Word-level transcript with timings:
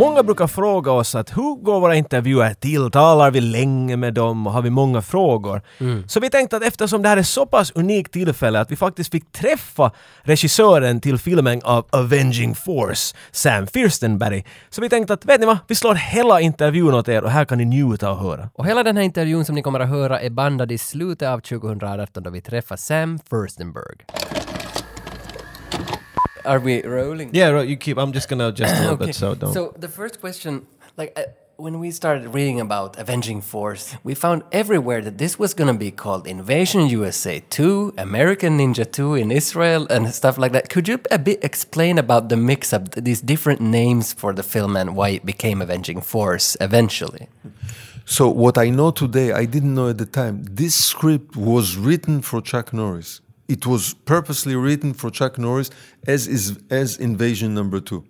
Många 0.00 0.22
brukar 0.22 0.46
fråga 0.46 0.92
oss 0.92 1.14
att 1.14 1.36
hur 1.36 1.62
går 1.62 1.80
våra 1.80 1.94
intervjuer 1.94 2.54
till? 2.54 2.90
Talar 2.90 3.30
vi 3.30 3.40
länge 3.40 3.96
med 3.96 4.14
dem 4.14 4.46
och 4.46 4.52
har 4.52 4.62
vi 4.62 4.70
många 4.70 5.02
frågor? 5.02 5.62
Så 6.06 6.20
vi 6.20 6.30
tänkte 6.30 6.56
att 6.56 6.62
eftersom 6.62 7.02
det 7.02 7.08
här 7.08 7.16
är 7.16 7.22
så 7.22 7.46
pass 7.46 7.72
unikt 7.74 8.12
tillfälle 8.12 8.60
att 8.60 8.70
vi 8.70 8.76
faktiskt 8.76 9.10
fick 9.12 9.32
träffa 9.32 9.90
regissören 10.22 11.00
till 11.00 11.18
filmen 11.18 11.60
av 11.64 11.86
Avenging 11.90 12.54
Force, 12.54 13.16
Sam 13.32 13.66
Firstenberg. 13.66 14.44
Så 14.70 14.80
vi 14.80 14.88
tänkte 14.88 15.12
att 15.12 15.24
vet 15.24 15.40
ni 15.40 15.46
vad, 15.46 15.58
vi 15.68 15.74
slår 15.74 15.94
hela 15.94 16.40
intervjun 16.40 16.94
åt 16.94 17.08
er 17.08 17.24
och 17.24 17.30
här 17.30 17.44
kan 17.44 17.58
ni 17.58 17.64
njuta 17.64 18.10
och 18.10 18.18
höra. 18.18 18.48
Och 18.54 18.66
hela 18.66 18.82
den 18.82 18.96
här 18.96 19.04
intervjun 19.04 19.44
som 19.44 19.54
ni 19.54 19.62
kommer 19.62 19.80
att 19.80 19.88
höra 19.88 20.20
är 20.20 20.30
bandad 20.30 20.72
i 20.72 20.78
slutet 20.78 21.28
av 21.28 21.40
2018 21.40 22.22
då 22.22 22.30
vi 22.30 22.40
träffar 22.40 22.76
Sam 22.76 23.18
Furstenberg. 23.30 23.96
Are 26.44 26.60
we 26.60 26.82
rolling? 26.82 27.30
Yeah, 27.32 27.48
right, 27.50 27.68
you 27.68 27.76
keep, 27.76 27.98
I'm 27.98 28.12
just 28.12 28.28
gonna 28.28 28.48
adjust 28.48 28.74
a 28.74 28.80
little 28.80 28.96
bit 28.96 29.14
so 29.14 29.34
don't... 29.34 29.52
So 29.52 29.74
the 29.78 29.88
first 29.88 30.20
question, 30.20 30.66
like 30.96 31.12
uh, 31.18 31.24
when 31.60 31.78
we 31.78 31.90
started 31.90 32.32
reading 32.34 32.58
about 32.58 32.98
Avenging 32.98 33.42
Force, 33.42 33.96
we 34.02 34.14
found 34.14 34.42
everywhere 34.50 35.02
that 35.02 35.18
this 35.18 35.38
was 35.38 35.52
going 35.52 35.72
to 35.72 35.78
be 35.78 35.90
called 35.90 36.26
Invasion 36.26 36.86
USA 36.86 37.40
2, 37.50 37.94
American 37.98 38.58
Ninja 38.58 38.90
2 38.90 39.14
in 39.14 39.30
Israel, 39.30 39.86
and 39.90 40.12
stuff 40.14 40.38
like 40.38 40.52
that. 40.52 40.70
Could 40.70 40.88
you 40.88 40.98
a 41.10 41.18
bit 41.18 41.44
explain 41.44 41.98
about 41.98 42.30
the 42.30 42.36
mix-up, 42.36 42.90
these 42.92 43.20
different 43.20 43.60
names 43.60 44.14
for 44.14 44.32
the 44.32 44.42
film, 44.42 44.74
and 44.74 44.96
why 44.96 45.10
it 45.10 45.26
became 45.26 45.60
Avenging 45.60 46.00
Force 46.00 46.56
eventually? 46.60 47.28
So 48.06 48.28
what 48.28 48.56
I 48.56 48.70
know 48.70 48.90
today, 48.90 49.32
I 49.32 49.44
didn't 49.44 49.74
know 49.74 49.88
at 49.90 49.98
the 49.98 50.06
time. 50.06 50.42
This 50.42 50.74
script 50.74 51.36
was 51.36 51.76
written 51.76 52.22
for 52.22 52.40
Chuck 52.40 52.72
Norris. 52.72 53.20
It 53.50 53.66
was 53.66 53.94
purposely 53.94 54.54
written 54.54 54.94
for 54.94 55.10
Chuck 55.10 55.38
Norris 55.38 55.70
as 56.06 56.28
is 56.28 56.58
as 56.70 56.96
Invasion 56.98 57.54
Number 57.54 57.80
Two, 57.80 58.04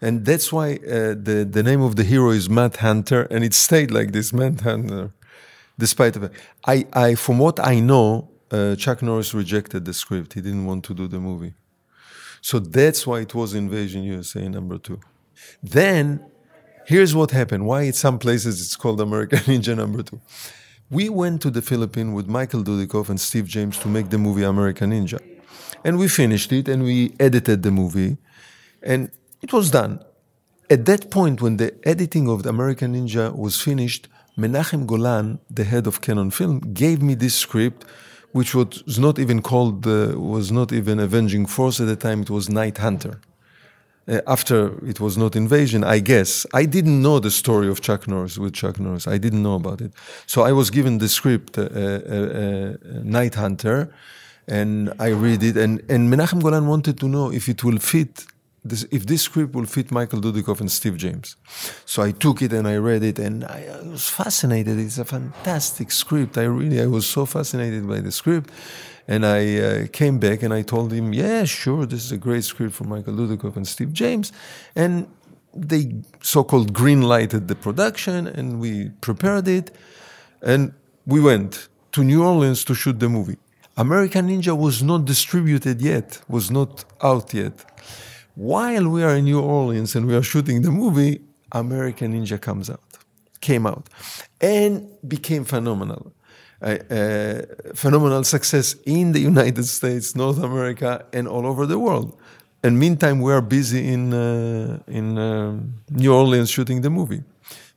and 0.00 0.24
that's 0.24 0.52
why 0.52 0.68
uh, 0.76 1.14
the 1.28 1.46
the 1.56 1.62
name 1.62 1.82
of 1.82 1.96
the 1.96 2.04
hero 2.04 2.30
is 2.30 2.48
Matt 2.48 2.76
Hunter, 2.76 3.22
and 3.32 3.42
it 3.44 3.54
stayed 3.54 3.90
like 3.90 4.12
this, 4.12 4.32
Matt 4.32 4.60
Hunter, 4.60 5.12
despite 5.78 6.14
of 6.16 6.22
it. 6.24 6.32
I, 6.66 6.86
I 6.92 7.14
from 7.16 7.38
what 7.38 7.58
I 7.58 7.80
know, 7.80 8.30
uh, 8.50 8.76
Chuck 8.76 9.02
Norris 9.02 9.34
rejected 9.34 9.84
the 9.84 9.92
script. 9.92 10.34
He 10.34 10.40
didn't 10.40 10.66
want 10.66 10.84
to 10.84 10.94
do 10.94 11.08
the 11.08 11.18
movie, 11.18 11.54
so 12.40 12.60
that's 12.60 13.06
why 13.06 13.18
it 13.20 13.34
was 13.34 13.52
Invasion 13.54 14.04
USA 14.04 14.48
Number 14.48 14.78
Two. 14.78 15.00
Then 15.62 16.24
here's 16.86 17.14
what 17.14 17.32
happened 17.32 17.66
why 17.66 17.82
in 17.82 17.92
some 17.92 18.18
places 18.18 18.60
it's 18.62 18.76
called 18.76 19.00
american 19.00 19.38
ninja 19.50 19.76
number 19.76 20.02
two 20.02 20.20
we 20.90 21.08
went 21.08 21.42
to 21.42 21.50
the 21.50 21.62
philippines 21.62 22.14
with 22.14 22.26
michael 22.26 22.62
dudikoff 22.62 23.08
and 23.08 23.20
steve 23.20 23.46
james 23.46 23.78
to 23.78 23.88
make 23.88 24.10
the 24.10 24.18
movie 24.18 24.44
american 24.44 24.90
ninja. 24.90 25.20
And 25.84 25.98
we 25.98 26.08
finished 26.08 26.52
it 26.52 26.68
and 26.68 26.82
we 26.82 27.14
edited 27.20 27.62
the 27.62 27.70
movie 27.70 28.16
and 28.82 29.10
it 29.42 29.52
was 29.52 29.70
done. 29.70 30.00
At 30.68 30.84
that 30.86 31.10
point 31.10 31.40
when 31.40 31.58
the 31.58 31.70
editing 31.84 32.28
of 32.28 32.42
the 32.42 32.50
american 32.50 32.94
ninja 32.94 33.36
was 33.36 33.60
finished 33.60 34.08
menachem 34.36 34.86
golan 34.86 35.38
the 35.50 35.64
head 35.64 35.86
of 35.86 36.00
cannon 36.00 36.30
film 36.30 36.60
gave 36.72 37.02
me 37.02 37.14
this 37.14 37.34
script 37.34 37.84
which 38.32 38.54
was 38.54 38.98
not 38.98 39.18
even 39.18 39.40
called 39.40 39.86
uh, 39.86 40.12
was 40.34 40.50
not 40.52 40.72
even 40.72 40.98
avenging 40.98 41.46
force 41.46 41.80
at 41.80 41.86
the 41.86 41.96
time. 41.96 42.20
It 42.20 42.30
was 42.30 42.50
night 42.50 42.78
hunter 42.78 43.20
uh, 44.08 44.20
after 44.26 44.72
it 44.86 45.00
was 45.00 45.16
not 45.16 45.34
invasion, 45.36 45.84
I 45.84 45.98
guess. 46.00 46.46
I 46.54 46.64
didn't 46.64 47.02
know 47.02 47.18
the 47.18 47.30
story 47.30 47.68
of 47.68 47.80
Chuck 47.80 48.06
Norris 48.06 48.38
with 48.38 48.54
Chuck 48.54 48.78
Norris. 48.78 49.06
I 49.06 49.18
didn't 49.18 49.42
know 49.42 49.54
about 49.54 49.80
it. 49.80 49.92
So 50.26 50.42
I 50.42 50.52
was 50.52 50.70
given 50.70 50.98
the 50.98 51.08
script, 51.08 51.58
uh, 51.58 51.62
uh, 51.62 51.66
uh, 51.66 52.76
Night 53.02 53.34
Hunter, 53.34 53.92
and 54.46 54.92
I 54.98 55.08
read 55.08 55.42
it. 55.42 55.56
And, 55.56 55.82
and 55.90 56.12
Menachem 56.12 56.40
Golan 56.42 56.66
wanted 56.66 56.98
to 57.00 57.08
know 57.08 57.32
if 57.32 57.48
it 57.48 57.64
will 57.64 57.78
fit, 57.78 58.26
this, 58.64 58.86
if 58.90 59.06
this 59.06 59.22
script 59.22 59.54
will 59.54 59.66
fit 59.66 59.90
Michael 59.90 60.20
Dudikoff 60.20 60.60
and 60.60 60.70
Steve 60.70 60.96
James. 60.96 61.36
So 61.84 62.02
I 62.02 62.12
took 62.12 62.42
it 62.42 62.52
and 62.52 62.68
I 62.68 62.76
read 62.76 63.02
it, 63.02 63.18
and 63.18 63.44
I, 63.44 63.66
I 63.82 63.88
was 63.88 64.08
fascinated. 64.08 64.78
It's 64.78 64.98
a 64.98 65.04
fantastic 65.04 65.90
script. 65.90 66.38
I 66.38 66.44
really, 66.44 66.80
I 66.80 66.86
was 66.86 67.06
so 67.06 67.26
fascinated 67.26 67.88
by 67.88 68.00
the 68.00 68.12
script. 68.12 68.50
And 69.08 69.24
I 69.24 69.58
uh, 69.58 69.86
came 69.92 70.18
back 70.18 70.42
and 70.42 70.52
I 70.52 70.62
told 70.62 70.92
him, 70.92 71.12
yeah, 71.12 71.44
sure, 71.44 71.86
this 71.86 72.04
is 72.04 72.12
a 72.12 72.16
great 72.16 72.44
script 72.44 72.74
for 72.74 72.84
Michael 72.84 73.14
Dudikoff 73.14 73.56
and 73.56 73.66
Steve 73.66 73.92
James. 73.92 74.32
And 74.74 75.08
they 75.54 75.94
so 76.20 76.42
called 76.44 76.72
green 76.72 77.02
lighted 77.02 77.48
the 77.48 77.54
production 77.54 78.26
and 78.26 78.60
we 78.60 78.90
prepared 79.00 79.48
it. 79.48 79.74
And 80.42 80.72
we 81.06 81.20
went 81.20 81.68
to 81.92 82.02
New 82.02 82.24
Orleans 82.24 82.64
to 82.64 82.74
shoot 82.74 82.98
the 82.98 83.08
movie. 83.08 83.38
American 83.76 84.28
Ninja 84.28 84.56
was 84.56 84.82
not 84.82 85.04
distributed 85.04 85.80
yet, 85.80 86.20
was 86.28 86.50
not 86.50 86.84
out 87.02 87.32
yet. 87.32 87.64
While 88.34 88.88
we 88.88 89.02
are 89.02 89.16
in 89.16 89.24
New 89.24 89.40
Orleans 89.40 89.94
and 89.94 90.06
we 90.06 90.14
are 90.14 90.22
shooting 90.22 90.62
the 90.62 90.70
movie, 90.70 91.20
American 91.52 92.12
Ninja 92.12 92.40
comes 92.40 92.68
out, 92.68 92.80
came 93.40 93.66
out, 93.66 93.88
and 94.40 94.88
became 95.06 95.44
phenomenal 95.44 96.12
phenomenal 97.74 98.24
success 98.24 98.76
in 98.84 99.12
the 99.12 99.20
United 99.20 99.64
States, 99.64 100.14
North 100.14 100.42
America, 100.42 101.04
and 101.12 101.28
all 101.28 101.46
over 101.46 101.66
the 101.66 101.78
world. 101.78 102.18
And 102.62 102.78
meantime, 102.78 103.20
we 103.20 103.32
are 103.32 103.42
busy 103.42 103.92
in 103.92 104.12
uh, 104.12 104.78
in 104.86 105.18
um, 105.18 105.74
New 105.90 106.12
Orleans 106.12 106.50
shooting 106.50 106.80
the 106.80 106.90
movie. 106.90 107.22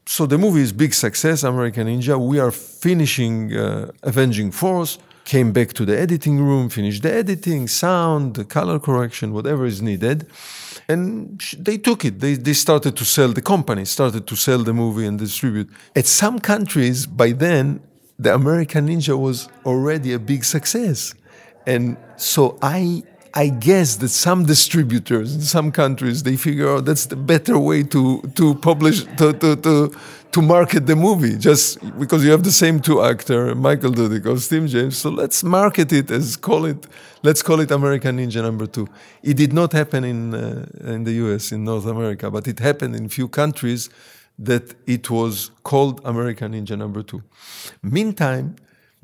So 0.06 0.26
the 0.26 0.38
movie 0.38 0.62
is 0.62 0.72
big 0.74 0.94
success, 0.94 1.44
American 1.44 1.88
Ninja. 1.88 2.18
We 2.18 2.40
are 2.40 2.52
finishing 2.52 3.56
uh, 3.56 3.92
Avenging 4.04 4.52
Force. 4.52 4.98
Came 5.26 5.52
back 5.52 5.74
to 5.74 5.86
the 5.86 5.96
editing 5.96 6.40
room, 6.40 6.70
finished 6.70 7.04
the 7.04 7.14
editing, 7.14 7.68
sound, 7.68 8.34
the 8.34 8.44
color 8.44 8.80
correction, 8.80 9.32
whatever 9.32 9.68
is 9.68 9.80
needed 9.80 10.26
and 10.90 11.40
they 11.60 11.78
took 11.78 12.04
it. 12.04 12.20
They, 12.20 12.34
they 12.34 12.54
started 12.54 12.98
to 12.98 13.06
sell 13.06 13.30
the 13.30 13.44
company, 13.44 13.86
started 13.86 14.26
to 14.26 14.36
sell 14.36 14.64
the 14.64 14.74
movie 14.74 15.06
and 15.06 15.20
distribute. 15.20 15.70
At 15.96 16.08
some 16.08 16.40
countries, 16.40 17.06
by 17.06 17.32
then, 17.32 17.82
the 18.20 18.34
American 18.34 18.88
Ninja 18.90 19.18
was 19.18 19.48
already 19.66 20.14
a 20.14 20.20
big 20.20 20.44
success. 20.44 21.16
And 21.66 21.98
so 22.18 22.58
I 22.62 23.04
I 23.34 23.50
guess 23.50 23.98
that 23.98 24.10
some 24.10 24.46
distributors 24.46 25.36
in 25.36 25.42
some 25.42 25.72
countries 25.72 26.24
they 26.24 26.36
figure 26.36 26.70
out 26.70 26.86
that's 26.86 27.06
the 27.06 27.16
better 27.16 27.58
way 27.60 27.84
to 27.84 28.22
to 28.36 28.56
publish 28.56 29.04
to 29.18 29.34
to 29.34 29.56
to, 29.56 29.96
to 30.32 30.42
market 30.42 30.88
the 30.88 30.96
movie 30.96 31.38
just 31.38 31.78
because 32.00 32.26
you 32.26 32.32
have 32.32 32.44
the 32.44 32.52
same 32.52 32.80
two 32.80 33.02
actor 33.04 33.54
Michael 33.56 33.92
Dudikoff 33.92 34.40
Steve 34.40 34.68
James. 34.68 34.98
So 34.98 35.10
let's 35.10 35.44
market 35.44 35.94
it 35.94 36.10
as 36.12 36.36
call 36.38 36.66
it 36.66 36.88
let's 37.22 37.42
call 37.44 37.60
it 37.60 37.72
American 37.72 38.18
Ninja 38.18 38.42
Number 38.42 38.66
Two. 38.66 38.88
It 39.22 39.38
did 39.38 39.54
not 39.54 39.74
happen 39.74 40.04
in 40.04 40.34
uh, 40.34 40.66
in 40.86 41.04
the 41.04 41.14
U.S. 41.24 41.52
in 41.52 41.64
North 41.64 41.86
America, 41.86 42.32
but 42.32 42.48
it 42.48 42.60
happened 42.60 42.96
in 42.96 43.10
few 43.10 43.28
countries 43.28 43.90
that 44.40 44.74
it 44.88 45.10
was 45.10 45.52
called 45.64 46.02
American 46.06 46.54
Ninja 46.54 46.78
Number 46.78 47.04
Two. 47.04 47.22
Meantime, 47.84 48.56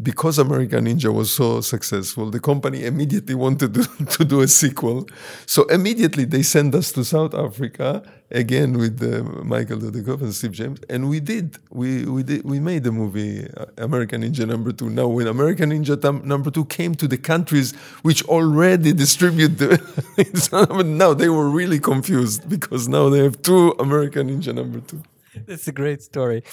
because 0.02 0.40
American 0.40 0.86
Ninja 0.86 1.14
was 1.14 1.32
so 1.32 1.62
successful, 1.62 2.30
the 2.30 2.40
company 2.40 2.84
immediately 2.86 3.34
wanted 3.34 3.74
to, 3.76 4.06
to 4.18 4.26
do 4.26 4.42
a 4.42 4.48
sequel. 4.48 5.08
So 5.46 5.64
immediately 5.66 6.26
they 6.26 6.44
sent 6.44 6.76
us 6.76 6.92
to 6.94 7.06
South 7.06 7.34
Africa 7.34 8.04
again 8.32 8.78
with 8.78 9.02
uh, 9.02 9.24
Michael 9.44 9.78
Dudikoff 9.78 10.22
and 10.22 10.34
Steve 10.34 10.52
James, 10.52 10.80
and 10.90 11.10
we 11.10 11.20
did. 11.22 11.58
We 11.70 12.06
we 12.06 12.24
did. 12.24 12.44
We 12.44 12.60
made 12.60 12.84
the 12.84 12.92
movie 12.92 13.48
uh, 13.56 13.66
American 13.78 14.24
Ninja 14.24 14.46
Number 14.46 14.74
Two. 14.74 14.90
Now, 14.90 15.08
when 15.08 15.28
American 15.28 15.70
Ninja 15.70 16.02
tam- 16.02 16.28
Number 16.28 16.52
Two 16.52 16.66
came 16.66 16.96
to 16.96 17.08
the 17.08 17.18
countries 17.18 17.74
which 18.02 18.24
already 18.26 18.92
distribute 18.92 19.58
the, 19.60 20.84
now 20.86 21.14
they 21.14 21.30
were 21.30 21.50
really 21.50 21.80
confused 21.80 22.50
because 22.50 22.90
now 22.90 23.08
they 23.08 23.20
have 23.20 23.42
two 23.42 23.74
American 23.80 24.30
Ninja 24.30 24.54
Number 24.54 24.82
Two. 24.82 25.02
That's 25.48 25.68
a 25.68 25.72
great 25.72 26.02
story. 26.02 26.44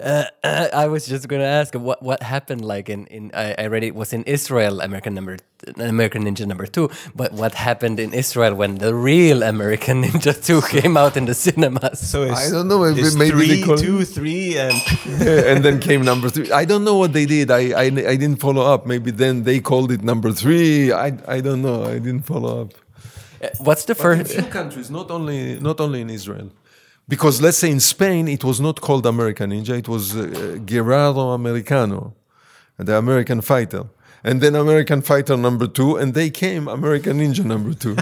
Uh, 0.00 0.24
I 0.42 0.86
was 0.86 1.06
just 1.06 1.28
going 1.28 1.40
to 1.42 1.46
ask 1.60 1.74
what 1.74 2.02
what 2.02 2.22
happened. 2.22 2.64
Like 2.64 2.88
in, 2.88 3.06
in 3.06 3.30
I, 3.34 3.54
I 3.58 3.66
read 3.66 3.84
it 3.84 3.94
was 3.94 4.12
in 4.12 4.22
Israel, 4.24 4.80
American 4.80 5.14
number 5.14 5.36
American 5.76 6.24
Ninja 6.24 6.46
number 6.46 6.66
two. 6.66 6.88
But 7.14 7.32
what 7.32 7.54
happened 7.54 8.00
in 8.00 8.12
Israel 8.14 8.54
when 8.54 8.76
the 8.78 8.94
real 8.94 9.42
American 9.42 10.02
Ninja 10.04 10.34
two 10.46 10.62
came 10.62 10.96
out 10.96 11.16
in 11.16 11.26
the 11.26 11.34
cinemas? 11.34 11.98
So 12.10 12.24
I 12.24 12.48
don't 12.48 12.68
know. 12.68 12.80
Maybe, 12.84 13.00
it's 13.02 13.16
maybe 13.16 13.30
three, 13.32 13.48
they 13.48 13.62
call 13.62 13.76
two, 13.76 14.04
three, 14.04 14.58
and 14.58 14.74
and 15.50 15.64
then 15.64 15.78
came 15.80 16.02
number 16.04 16.28
three. 16.30 16.50
I 16.50 16.64
don't 16.64 16.84
know 16.84 16.96
what 16.96 17.12
they 17.12 17.26
did. 17.26 17.50
I, 17.50 17.62
I 17.84 17.84
I 18.12 18.16
didn't 18.22 18.40
follow 18.40 18.62
up. 18.74 18.86
Maybe 18.86 19.10
then 19.10 19.42
they 19.44 19.60
called 19.60 19.90
it 19.92 20.02
number 20.02 20.32
three. 20.32 20.92
I 20.92 21.08
I 21.36 21.40
don't 21.46 21.62
know. 21.62 21.84
I 21.84 21.98
didn't 22.06 22.24
follow 22.32 22.62
up. 22.62 22.70
Uh, 23.42 23.48
What's 23.58 23.84
the 23.84 23.94
But 23.94 24.06
in 24.12 24.18
first? 24.24 24.32
few 24.34 24.44
countries, 24.58 24.88
not 24.90 25.10
only 25.10 25.58
not 25.60 25.78
only 25.80 26.00
in 26.00 26.10
Israel, 26.10 26.48
because 27.12 27.42
let's 27.42 27.58
say 27.58 27.70
in 27.70 27.78
Spain 27.78 28.26
it 28.26 28.42
was 28.42 28.58
not 28.58 28.80
called 28.80 29.04
American 29.04 29.50
Ninja. 29.50 29.76
It 29.76 29.86
was 29.86 30.16
uh, 30.16 30.56
Guerrero 30.64 31.32
Americano, 31.32 32.14
the 32.78 32.96
American 32.96 33.42
fighter, 33.42 33.84
and 34.24 34.40
then 34.40 34.54
American 34.54 35.02
Fighter 35.02 35.36
number 35.36 35.66
two, 35.66 35.96
and 35.96 36.14
they 36.14 36.30
came 36.30 36.68
American 36.68 37.18
Ninja 37.18 37.44
number 37.44 37.74
two. 37.74 37.96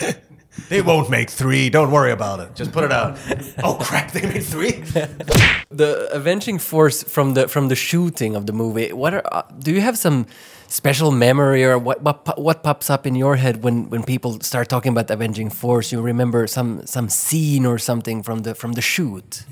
they 0.68 0.82
won't 0.82 1.10
make 1.10 1.30
three. 1.30 1.70
Don't 1.70 1.90
worry 1.90 2.12
about 2.12 2.40
it. 2.40 2.54
Just 2.54 2.72
put 2.72 2.84
it 2.84 2.92
out. 2.92 3.18
oh 3.64 3.74
crap! 3.80 4.12
They 4.12 4.22
made 4.22 4.44
three. 4.44 4.82
The 5.72 6.08
Avenging 6.12 6.58
Force 6.58 7.04
from 7.04 7.34
the 7.34 7.46
from 7.46 7.68
the 7.68 7.76
shooting 7.76 8.34
of 8.34 8.46
the 8.46 8.52
movie. 8.52 8.92
What 8.92 9.14
are 9.14 9.22
uh, 9.32 9.42
do 9.58 9.70
you 9.72 9.80
have 9.80 9.96
some 9.96 10.26
special 10.66 11.12
memory 11.12 11.64
or 11.64 11.78
what 11.78 12.02
what, 12.02 12.38
what 12.38 12.62
pops 12.62 12.90
up 12.90 13.06
in 13.06 13.14
your 13.14 13.36
head 13.36 13.62
when 13.62 13.88
when 13.88 14.02
people 14.02 14.40
start 14.40 14.68
talking 14.68 14.90
about 14.92 15.10
Avenging 15.10 15.50
Force? 15.50 15.92
You 15.92 16.02
remember 16.02 16.46
some 16.48 16.84
some 16.86 17.08
scene 17.08 17.64
or 17.64 17.78
something 17.78 18.24
from 18.24 18.42
the 18.42 18.54
from 18.54 18.72
the 18.72 18.82
shoot? 18.82 19.44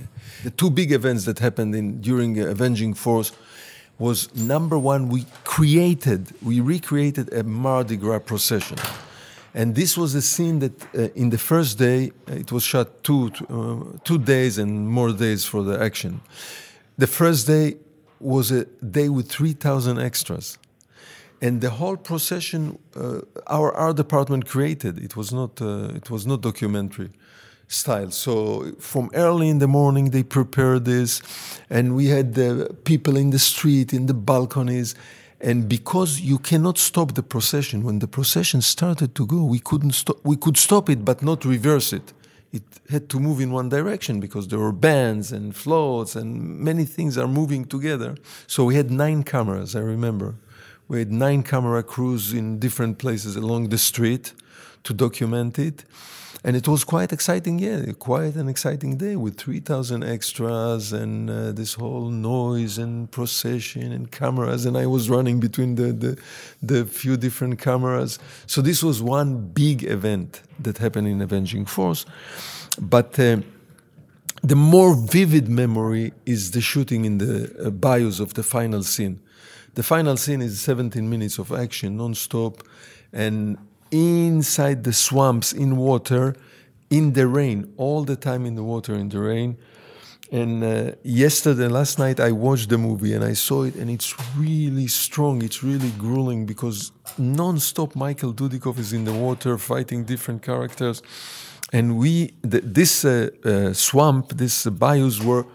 The 0.42 0.50
two 0.50 0.70
big 0.70 0.92
events 0.92 1.24
that 1.24 1.38
happened 1.38 1.74
in 1.74 2.00
during 2.00 2.40
uh, 2.40 2.46
Avenging 2.46 2.94
Force 2.94 3.32
was 3.98 4.32
number 4.34 4.78
one. 4.78 5.08
We 5.08 5.26
created, 5.44 6.32
we 6.42 6.60
recreated 6.60 7.32
a 7.32 7.42
Mardi 7.42 7.96
Gras 7.96 8.20
procession, 8.20 8.78
and 9.54 9.74
this 9.74 9.96
was 9.96 10.14
a 10.14 10.22
scene 10.22 10.58
that 10.58 10.82
uh, 10.94 11.08
in 11.14 11.30
the 11.30 11.38
first 11.38 11.78
day 11.78 12.12
uh, 12.28 12.34
it 12.34 12.52
was 12.52 12.62
shot 12.62 13.02
two 13.02 13.30
uh, 13.48 13.98
two 14.04 14.18
days 14.18 14.58
and 14.58 14.88
more 14.88 15.12
days 15.12 15.44
for 15.44 15.62
the 15.62 15.80
action. 15.80 16.20
The 16.98 17.06
first 17.06 17.46
day 17.46 17.76
was 18.20 18.50
a 18.50 18.64
day 18.82 19.08
with 19.08 19.30
three 19.30 19.52
thousand 19.52 19.98
extras. 19.98 20.58
And 21.40 21.60
the 21.60 21.70
whole 21.70 21.96
procession 21.96 22.78
uh, 22.96 23.20
our 23.46 23.72
art 23.72 23.96
department 23.96 24.46
created. 24.46 24.98
It 24.98 25.16
was 25.16 25.32
not 25.32 25.60
uh, 25.60 25.94
it 25.94 26.10
was 26.10 26.26
not 26.26 26.40
documentary 26.40 27.10
style. 27.68 28.10
So 28.10 28.72
from 28.78 29.10
early 29.14 29.48
in 29.48 29.58
the 29.58 29.68
morning 29.68 30.10
they 30.10 30.22
prepared 30.22 30.84
this. 30.84 31.22
And 31.70 31.94
we 31.94 32.06
had 32.06 32.34
the 32.34 32.76
people 32.84 33.16
in 33.16 33.30
the 33.30 33.38
street 33.38 33.92
in 33.92 34.06
the 34.06 34.14
balconies 34.14 34.94
and 35.40 35.68
because 35.68 36.20
you 36.20 36.38
cannot 36.38 36.78
stop 36.78 37.14
the 37.14 37.22
procession 37.22 37.84
when 37.84 38.00
the 38.00 38.08
procession 38.08 38.60
started 38.60 39.14
to 39.14 39.24
go 39.26 39.44
we 39.44 39.60
couldn't 39.60 39.92
stop 39.92 40.16
we 40.24 40.36
could 40.36 40.56
stop 40.56 40.90
it 40.90 41.04
but 41.04 41.22
not 41.22 41.44
reverse 41.44 41.92
it. 41.92 42.12
It 42.50 42.62
had 42.88 43.10
to 43.10 43.20
move 43.20 43.40
in 43.40 43.52
one 43.52 43.68
direction 43.68 44.20
because 44.20 44.48
there 44.48 44.58
were 44.58 44.72
bands 44.72 45.32
and 45.32 45.54
floats 45.54 46.16
and 46.16 46.58
many 46.58 46.86
things 46.86 47.18
are 47.18 47.28
moving 47.28 47.66
together. 47.66 48.16
So 48.46 48.64
we 48.64 48.74
had 48.74 48.90
nine 48.90 49.22
cameras 49.22 49.76
i 49.76 49.80
remember. 49.80 50.34
We 50.88 51.00
had 51.00 51.12
nine 51.12 51.42
camera 51.42 51.82
crews 51.82 52.32
in 52.32 52.58
different 52.58 52.96
places 52.98 53.36
along 53.36 53.68
the 53.68 53.76
street 53.76 54.32
to 54.84 54.94
document 54.94 55.58
it. 55.58 55.84
And 56.44 56.56
it 56.56 56.68
was 56.68 56.84
quite 56.84 57.12
exciting, 57.12 57.58
yeah, 57.58 57.92
quite 57.98 58.36
an 58.36 58.48
exciting 58.48 58.96
day 58.96 59.16
with 59.16 59.36
3,000 59.36 60.04
extras 60.04 60.92
and 60.92 61.28
uh, 61.28 61.52
this 61.52 61.74
whole 61.74 62.10
noise 62.10 62.78
and 62.78 63.10
procession 63.10 63.90
and 63.92 64.10
cameras. 64.10 64.64
And 64.64 64.76
I 64.78 64.86
was 64.86 65.10
running 65.10 65.40
between 65.40 65.74
the, 65.74 65.92
the, 65.92 66.18
the 66.62 66.84
few 66.84 67.16
different 67.16 67.58
cameras. 67.58 68.20
So 68.46 68.62
this 68.62 68.82
was 68.82 69.02
one 69.02 69.48
big 69.48 69.82
event 69.82 70.42
that 70.60 70.78
happened 70.78 71.08
in 71.08 71.20
Avenging 71.20 71.66
Force. 71.66 72.06
But 72.80 73.18
uh, 73.18 73.38
the 74.42 74.56
more 74.56 74.94
vivid 74.94 75.48
memory 75.48 76.12
is 76.24 76.52
the 76.52 76.60
shooting 76.60 77.04
in 77.04 77.18
the 77.18 77.66
uh, 77.66 77.70
bayous 77.70 78.20
of 78.20 78.34
the 78.34 78.44
final 78.44 78.84
scene. 78.84 79.20
The 79.74 79.82
final 79.82 80.16
scene 80.16 80.40
is 80.42 80.60
17 80.60 81.08
minutes 81.08 81.38
of 81.38 81.52
action, 81.52 81.96
non-stop, 81.96 82.62
and 83.12 83.58
inside 83.90 84.84
the 84.84 84.92
swamps, 84.92 85.52
in 85.52 85.76
water, 85.76 86.34
in 86.90 87.12
the 87.12 87.26
rain, 87.26 87.72
all 87.76 88.04
the 88.04 88.16
time 88.16 88.46
in 88.46 88.54
the 88.54 88.62
water, 88.62 88.94
in 88.94 89.08
the 89.08 89.18
rain. 89.18 89.56
And 90.30 90.62
uh, 90.62 90.92
yesterday, 91.02 91.68
last 91.68 91.98
night, 91.98 92.20
I 92.20 92.32
watched 92.32 92.68
the 92.68 92.76
movie 92.76 93.14
and 93.14 93.24
I 93.24 93.32
saw 93.32 93.62
it, 93.62 93.76
and 93.76 93.90
it's 93.90 94.14
really 94.36 94.86
strong. 94.86 95.42
It's 95.42 95.62
really 95.62 95.90
grueling 95.92 96.44
because 96.44 96.92
non-stop 97.16 97.96
Michael 97.96 98.34
Dudikoff 98.34 98.78
is 98.78 98.92
in 98.92 99.04
the 99.04 99.12
water 99.12 99.56
fighting 99.56 100.04
different 100.04 100.42
characters, 100.42 101.02
and 101.72 101.98
we 101.98 102.34
th- 102.50 102.64
this 102.64 103.04
uh, 103.04 103.30
uh, 103.44 103.72
swamp, 103.72 104.36
this 104.36 104.66
bayous 104.66 105.22
were 105.22 105.46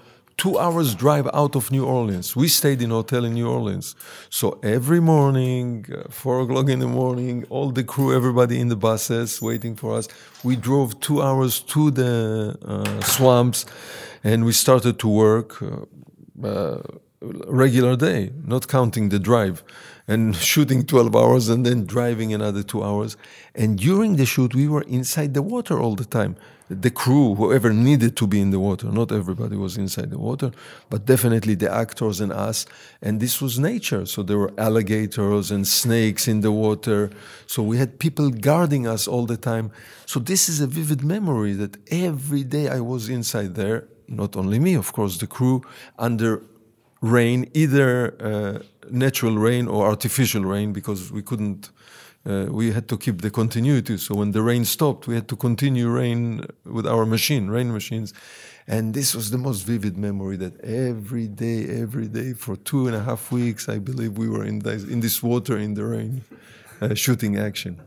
two 0.43 0.59
hours 0.59 0.93
drive 0.93 1.27
out 1.33 1.55
of 1.55 1.71
New 1.71 1.85
Orleans. 1.85 2.35
We 2.35 2.49
stayed 2.49 2.81
in 2.81 2.91
a 2.91 2.95
hotel 2.95 3.23
in 3.23 3.33
New 3.33 3.49
Orleans. 3.49 3.95
So 4.29 4.59
every 4.61 4.99
morning, 4.99 5.85
uh, 5.89 6.09
four 6.09 6.41
o'clock 6.41 6.67
in 6.67 6.79
the 6.79 6.91
morning, 7.01 7.45
all 7.49 7.69
the 7.71 7.85
crew, 7.85 8.13
everybody 8.13 8.59
in 8.59 8.67
the 8.67 8.75
buses 8.75 9.41
waiting 9.41 9.73
for 9.77 9.89
us. 9.99 10.05
We 10.43 10.57
drove 10.57 10.99
two 10.99 11.21
hours 11.21 11.61
to 11.73 11.91
the 11.91 12.13
uh, 12.73 12.99
swamps 13.15 13.65
and 14.21 14.43
we 14.43 14.51
started 14.51 14.95
to 15.03 15.07
work 15.07 15.49
uh, 15.61 15.67
uh 16.51 16.81
regular 17.65 17.95
day, 17.95 18.21
not 18.53 18.67
counting 18.67 19.05
the 19.13 19.19
drive 19.29 19.63
and 20.09 20.35
shooting 20.51 20.85
12 20.85 21.15
hours 21.15 21.47
and 21.47 21.65
then 21.65 21.85
driving 21.85 22.33
another 22.33 22.63
two 22.63 22.83
hours. 22.83 23.15
And 23.55 23.79
during 23.79 24.17
the 24.17 24.25
shoot, 24.25 24.53
we 24.53 24.67
were 24.67 24.85
inside 24.97 25.33
the 25.33 25.41
water 25.41 25.79
all 25.79 25.95
the 25.95 26.09
time 26.19 26.35
the 26.81 26.89
crew, 26.89 27.35
whoever 27.35 27.71
needed 27.73 28.15
to 28.17 28.27
be 28.27 28.39
in 28.39 28.51
the 28.51 28.59
water. 28.59 28.87
Not 28.91 29.11
everybody 29.11 29.55
was 29.55 29.77
inside 29.77 30.09
the 30.09 30.17
water, 30.17 30.51
but 30.89 31.05
definitely 31.05 31.55
the 31.55 31.73
actors 31.73 32.21
and 32.21 32.31
us. 32.31 32.65
And 33.01 33.19
this 33.19 33.41
was 33.41 33.59
nature. 33.59 34.05
So 34.05 34.23
there 34.23 34.37
were 34.37 34.53
alligators 34.57 35.51
and 35.51 35.67
snakes 35.67 36.27
in 36.27 36.41
the 36.41 36.51
water. 36.51 37.09
So 37.47 37.63
we 37.63 37.77
had 37.77 37.99
people 37.99 38.29
guarding 38.29 38.87
us 38.87 39.07
all 39.07 39.25
the 39.25 39.37
time. 39.37 39.71
So 40.05 40.19
this 40.19 40.49
is 40.49 40.61
a 40.61 40.67
vivid 40.67 41.03
memory 41.03 41.53
that 41.53 41.77
every 41.91 42.43
day 42.43 42.69
I 42.69 42.79
was 42.79 43.09
inside 43.09 43.55
there, 43.55 43.87
not 44.07 44.35
only 44.35 44.59
me, 44.59 44.75
of 44.75 44.93
course, 44.93 45.17
the 45.17 45.27
crew, 45.27 45.61
under 45.97 46.43
rain, 47.01 47.49
either 47.53 48.15
uh, 48.21 48.59
natural 48.89 49.37
rain 49.37 49.67
or 49.67 49.85
artificial 49.85 50.43
rain, 50.43 50.71
because 50.71 51.11
we 51.11 51.21
couldn't 51.21 51.69
uh, 52.25 52.45
we 52.49 52.71
had 52.71 52.87
to 52.87 52.97
keep 52.97 53.21
the 53.21 53.29
continuity. 53.29 53.97
So 53.97 54.15
when 54.15 54.31
the 54.31 54.41
rain 54.41 54.65
stopped, 54.65 55.07
we 55.07 55.15
had 55.15 55.27
to 55.27 55.35
continue 55.35 55.89
rain 55.89 56.45
with 56.65 56.87
our 56.87 57.05
machine, 57.05 57.49
rain 57.49 57.71
machines. 57.71 58.13
And 58.65 58.93
this 58.93 59.13
was 59.13 59.29
the 59.29 59.37
most 59.37 59.63
vivid 59.63 59.97
memory 59.97 60.37
that 60.37 60.59
every 60.61 61.27
day, 61.27 61.65
every 61.81 62.07
day 62.07 62.33
for 62.33 62.55
two 62.55 62.87
and 62.87 62.95
a 62.95 63.03
half 63.03 63.31
weeks, 63.31 63.67
I 63.67 63.79
believe 63.79 64.17
we 64.17 64.29
were 64.29 64.45
in 64.45 64.59
this, 64.59 64.83
in 64.83 65.01
this 65.01 65.21
water 65.21 65.57
in 65.57 65.73
the 65.73 65.83
rain, 65.83 66.23
uh, 66.79 66.93
shooting 66.93 67.37
action. 67.37 67.81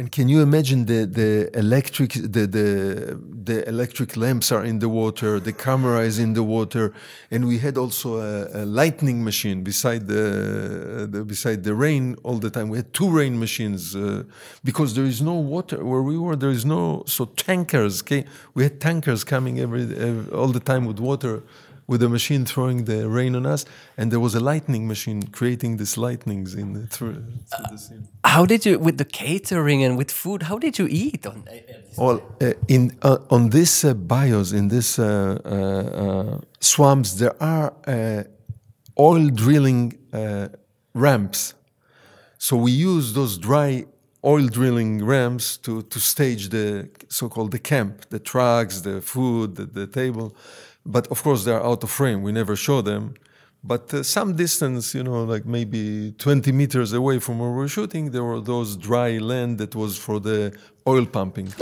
And 0.00 0.12
can 0.12 0.28
you 0.28 0.42
imagine 0.42 0.86
the, 0.86 1.06
the 1.06 1.50
electric 1.58 2.12
the, 2.12 2.46
the 2.46 3.18
the 3.48 3.68
electric 3.68 4.16
lamps 4.16 4.52
are 4.52 4.64
in 4.64 4.78
the 4.78 4.88
water, 4.88 5.40
the 5.40 5.52
camera 5.52 6.00
is 6.02 6.18
in 6.18 6.34
the 6.34 6.42
water, 6.42 6.92
and 7.30 7.48
we 7.48 7.58
had 7.58 7.76
also 7.76 8.08
a, 8.18 8.62
a 8.62 8.64
lightning 8.64 9.24
machine 9.24 9.64
beside 9.64 10.06
the, 10.06 11.08
the, 11.10 11.24
beside 11.24 11.64
the 11.64 11.74
rain 11.74 12.14
all 12.22 12.38
the 12.38 12.50
time. 12.50 12.68
We 12.68 12.76
had 12.76 12.92
two 12.92 13.10
rain 13.10 13.38
machines 13.38 13.96
uh, 13.96 14.24
because 14.62 14.94
there 14.94 15.06
is 15.06 15.20
no 15.20 15.34
water 15.34 15.82
where 15.84 16.02
we 16.02 16.16
were. 16.18 16.36
There 16.36 16.50
is 16.50 16.64
no 16.64 17.02
so 17.06 17.24
tankers. 17.24 18.02
Came, 18.02 18.24
we 18.54 18.62
had 18.62 18.80
tankers 18.80 19.24
coming 19.24 19.58
every, 19.58 19.82
every 19.96 20.30
all 20.32 20.52
the 20.58 20.60
time 20.60 20.84
with 20.84 21.00
water 21.00 21.42
with 21.88 22.02
a 22.02 22.08
machine 22.08 22.44
throwing 22.44 22.84
the 22.84 23.08
rain 23.08 23.34
on 23.34 23.46
us, 23.46 23.64
and 23.96 24.12
there 24.12 24.20
was 24.20 24.34
a 24.34 24.40
lightning 24.40 24.86
machine 24.86 25.22
creating 25.38 25.78
these 25.78 25.96
lightnings 25.96 26.54
in 26.54 26.74
the, 26.74 26.86
through, 26.86 27.14
through 27.50 27.66
the 27.70 27.78
scene. 27.78 28.06
How 28.24 28.44
did 28.46 28.66
you, 28.66 28.78
with 28.78 28.98
the 28.98 29.06
catering 29.06 29.82
and 29.82 29.96
with 29.96 30.10
food, 30.10 30.42
how 30.42 30.58
did 30.58 30.78
you 30.78 30.86
eat 30.88 31.26
on? 31.26 31.48
Well, 31.96 32.22
uh, 32.40 32.52
in 32.68 32.96
uh, 33.02 33.18
on 33.30 33.50
this 33.50 33.84
uh, 33.84 33.94
bayous, 33.94 34.52
in 34.52 34.68
this 34.68 34.98
uh, 34.98 35.38
uh, 35.44 35.48
uh, 35.48 36.40
swamps, 36.60 37.14
there 37.14 37.34
are 37.42 37.72
oil 38.98 39.30
drilling 39.30 39.98
ramps. 40.94 41.54
So 42.38 42.56
we 42.56 42.70
use 42.70 43.14
those 43.14 43.38
dry 43.38 43.86
oil 44.24 44.46
drilling 44.46 45.04
ramps 45.04 45.56
to, 45.58 45.82
to 45.82 45.98
stage 45.98 46.50
the 46.50 46.88
so-called 47.08 47.52
the 47.52 47.58
camp, 47.58 48.08
the 48.10 48.18
trucks, 48.18 48.82
the 48.82 49.00
food, 49.00 49.56
the, 49.56 49.64
the 49.64 49.86
table. 49.86 50.36
But 50.88 51.06
of 51.08 51.22
course, 51.22 51.44
they 51.44 51.52
are 51.52 51.64
out 51.64 51.84
of 51.84 51.90
frame. 51.90 52.22
We 52.22 52.32
never 52.32 52.56
show 52.56 52.80
them. 52.80 53.14
But 53.62 53.92
uh, 53.92 54.02
some 54.02 54.34
distance, 54.36 54.94
you 54.94 55.02
know, 55.02 55.24
like 55.24 55.44
maybe 55.44 56.12
20 56.12 56.50
meters 56.52 56.92
away 56.92 57.18
from 57.18 57.38
where 57.40 57.50
we're 57.50 57.68
shooting, 57.68 58.10
there 58.12 58.24
were 58.24 58.40
those 58.40 58.76
dry 58.76 59.18
land 59.18 59.58
that 59.58 59.74
was 59.74 59.98
for 59.98 60.18
the 60.18 60.56
oil 60.86 61.04
pumping. 61.04 61.52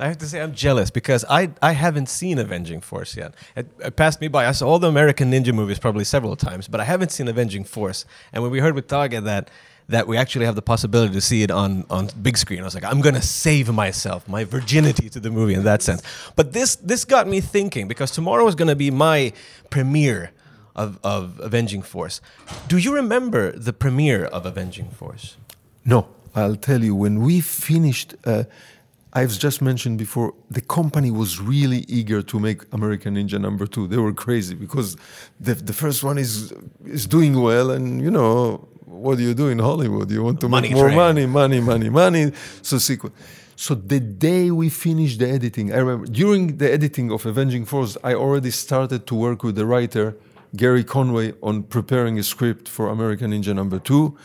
I 0.00 0.06
have 0.06 0.18
to 0.18 0.26
say 0.26 0.40
I'm 0.40 0.54
jealous 0.54 0.90
because 0.90 1.24
I 1.28 1.50
I 1.60 1.72
haven't 1.72 2.08
seen 2.08 2.38
Avenging 2.38 2.80
Force 2.80 3.16
yet. 3.16 3.34
It, 3.56 3.66
it, 3.80 3.96
passed 3.96 4.20
me 4.20 4.28
by. 4.28 4.46
I 4.46 4.52
saw 4.52 4.68
all 4.68 4.78
the 4.78 4.88
American 4.88 5.32
Ninja 5.32 5.52
movies 5.52 5.80
probably 5.80 6.04
several 6.04 6.36
times, 6.36 6.68
but 6.68 6.80
I 6.80 6.84
haven't 6.84 7.10
seen 7.10 7.26
Avenging 7.26 7.64
Force. 7.64 8.04
And 8.32 8.42
when 8.44 8.52
we 8.52 8.60
heard 8.60 8.76
with 8.76 8.86
Tage 8.86 9.20
that 9.24 9.50
that 9.88 10.06
we 10.06 10.16
actually 10.16 10.44
have 10.44 10.54
the 10.54 10.62
possibility 10.62 11.14
to 11.14 11.20
see 11.20 11.42
it 11.42 11.50
on, 11.50 11.84
on 11.88 12.08
big 12.20 12.36
screen. 12.36 12.60
I 12.60 12.64
was 12.64 12.74
like, 12.74 12.84
I'm 12.84 13.00
gonna 13.00 13.22
save 13.22 13.72
myself, 13.72 14.28
my 14.28 14.44
virginity 14.44 15.08
to 15.10 15.20
the 15.20 15.30
movie 15.30 15.54
in 15.54 15.64
that 15.64 15.82
sense. 15.82 16.02
But 16.36 16.52
this 16.52 16.76
this 16.76 17.04
got 17.04 17.26
me 17.26 17.40
thinking 17.40 17.88
because 17.88 18.10
tomorrow 18.10 18.46
is 18.46 18.54
gonna 18.54 18.76
be 18.76 18.90
my 18.90 19.32
premiere 19.70 20.32
of, 20.76 20.98
of 21.02 21.40
Avenging 21.40 21.82
Force. 21.82 22.20
Do 22.68 22.76
you 22.78 22.94
remember 22.94 23.52
the 23.52 23.72
premiere 23.72 24.26
of 24.26 24.46
Avenging 24.46 24.90
Force? 24.90 25.36
No, 25.84 26.06
I'll 26.34 26.56
tell 26.56 26.84
you. 26.84 26.94
When 26.94 27.20
we 27.20 27.40
finished, 27.40 28.14
uh, 28.24 28.44
I've 29.14 29.36
just 29.38 29.60
mentioned 29.60 29.98
before, 29.98 30.34
the 30.50 30.60
company 30.60 31.10
was 31.10 31.40
really 31.40 31.84
eager 31.88 32.22
to 32.22 32.38
make 32.38 32.62
American 32.72 33.16
Ninja 33.16 33.40
number 33.40 33.66
two. 33.66 33.88
They 33.88 33.96
were 33.96 34.12
crazy 34.12 34.54
because 34.54 34.96
the, 35.40 35.54
the 35.54 35.72
first 35.72 36.04
one 36.04 36.18
is 36.18 36.52
is 36.84 37.06
doing 37.06 37.40
well, 37.40 37.70
and 37.70 38.02
you 38.02 38.10
know 38.10 38.68
what 38.88 39.18
do 39.18 39.24
you 39.24 39.34
do 39.34 39.48
in 39.48 39.58
Hollywood? 39.58 40.10
You 40.10 40.22
want 40.22 40.40
to 40.40 40.48
money 40.48 40.68
make 40.68 40.76
more 40.76 40.86
train. 40.86 40.96
money, 40.96 41.26
money, 41.26 41.60
money, 41.60 41.88
money. 41.90 42.32
So 42.62 42.78
sequel. 42.78 43.12
So 43.56 43.74
the 43.74 44.00
day 44.00 44.50
we 44.50 44.68
finished 44.68 45.18
the 45.18 45.28
editing, 45.28 45.72
I 45.72 45.78
remember 45.78 46.06
during 46.06 46.58
the 46.58 46.72
editing 46.72 47.10
of 47.10 47.26
Avenging 47.26 47.64
Force, 47.64 47.96
I 48.04 48.14
already 48.14 48.52
started 48.52 49.06
to 49.08 49.14
work 49.14 49.42
with 49.42 49.56
the 49.56 49.66
writer 49.66 50.16
Gary 50.54 50.84
Conway 50.84 51.34
on 51.42 51.64
preparing 51.64 52.18
a 52.18 52.22
script 52.22 52.68
for 52.68 52.88
American 52.88 53.32
Ninja 53.32 53.54
Number 53.54 53.78
Two. 53.78 54.16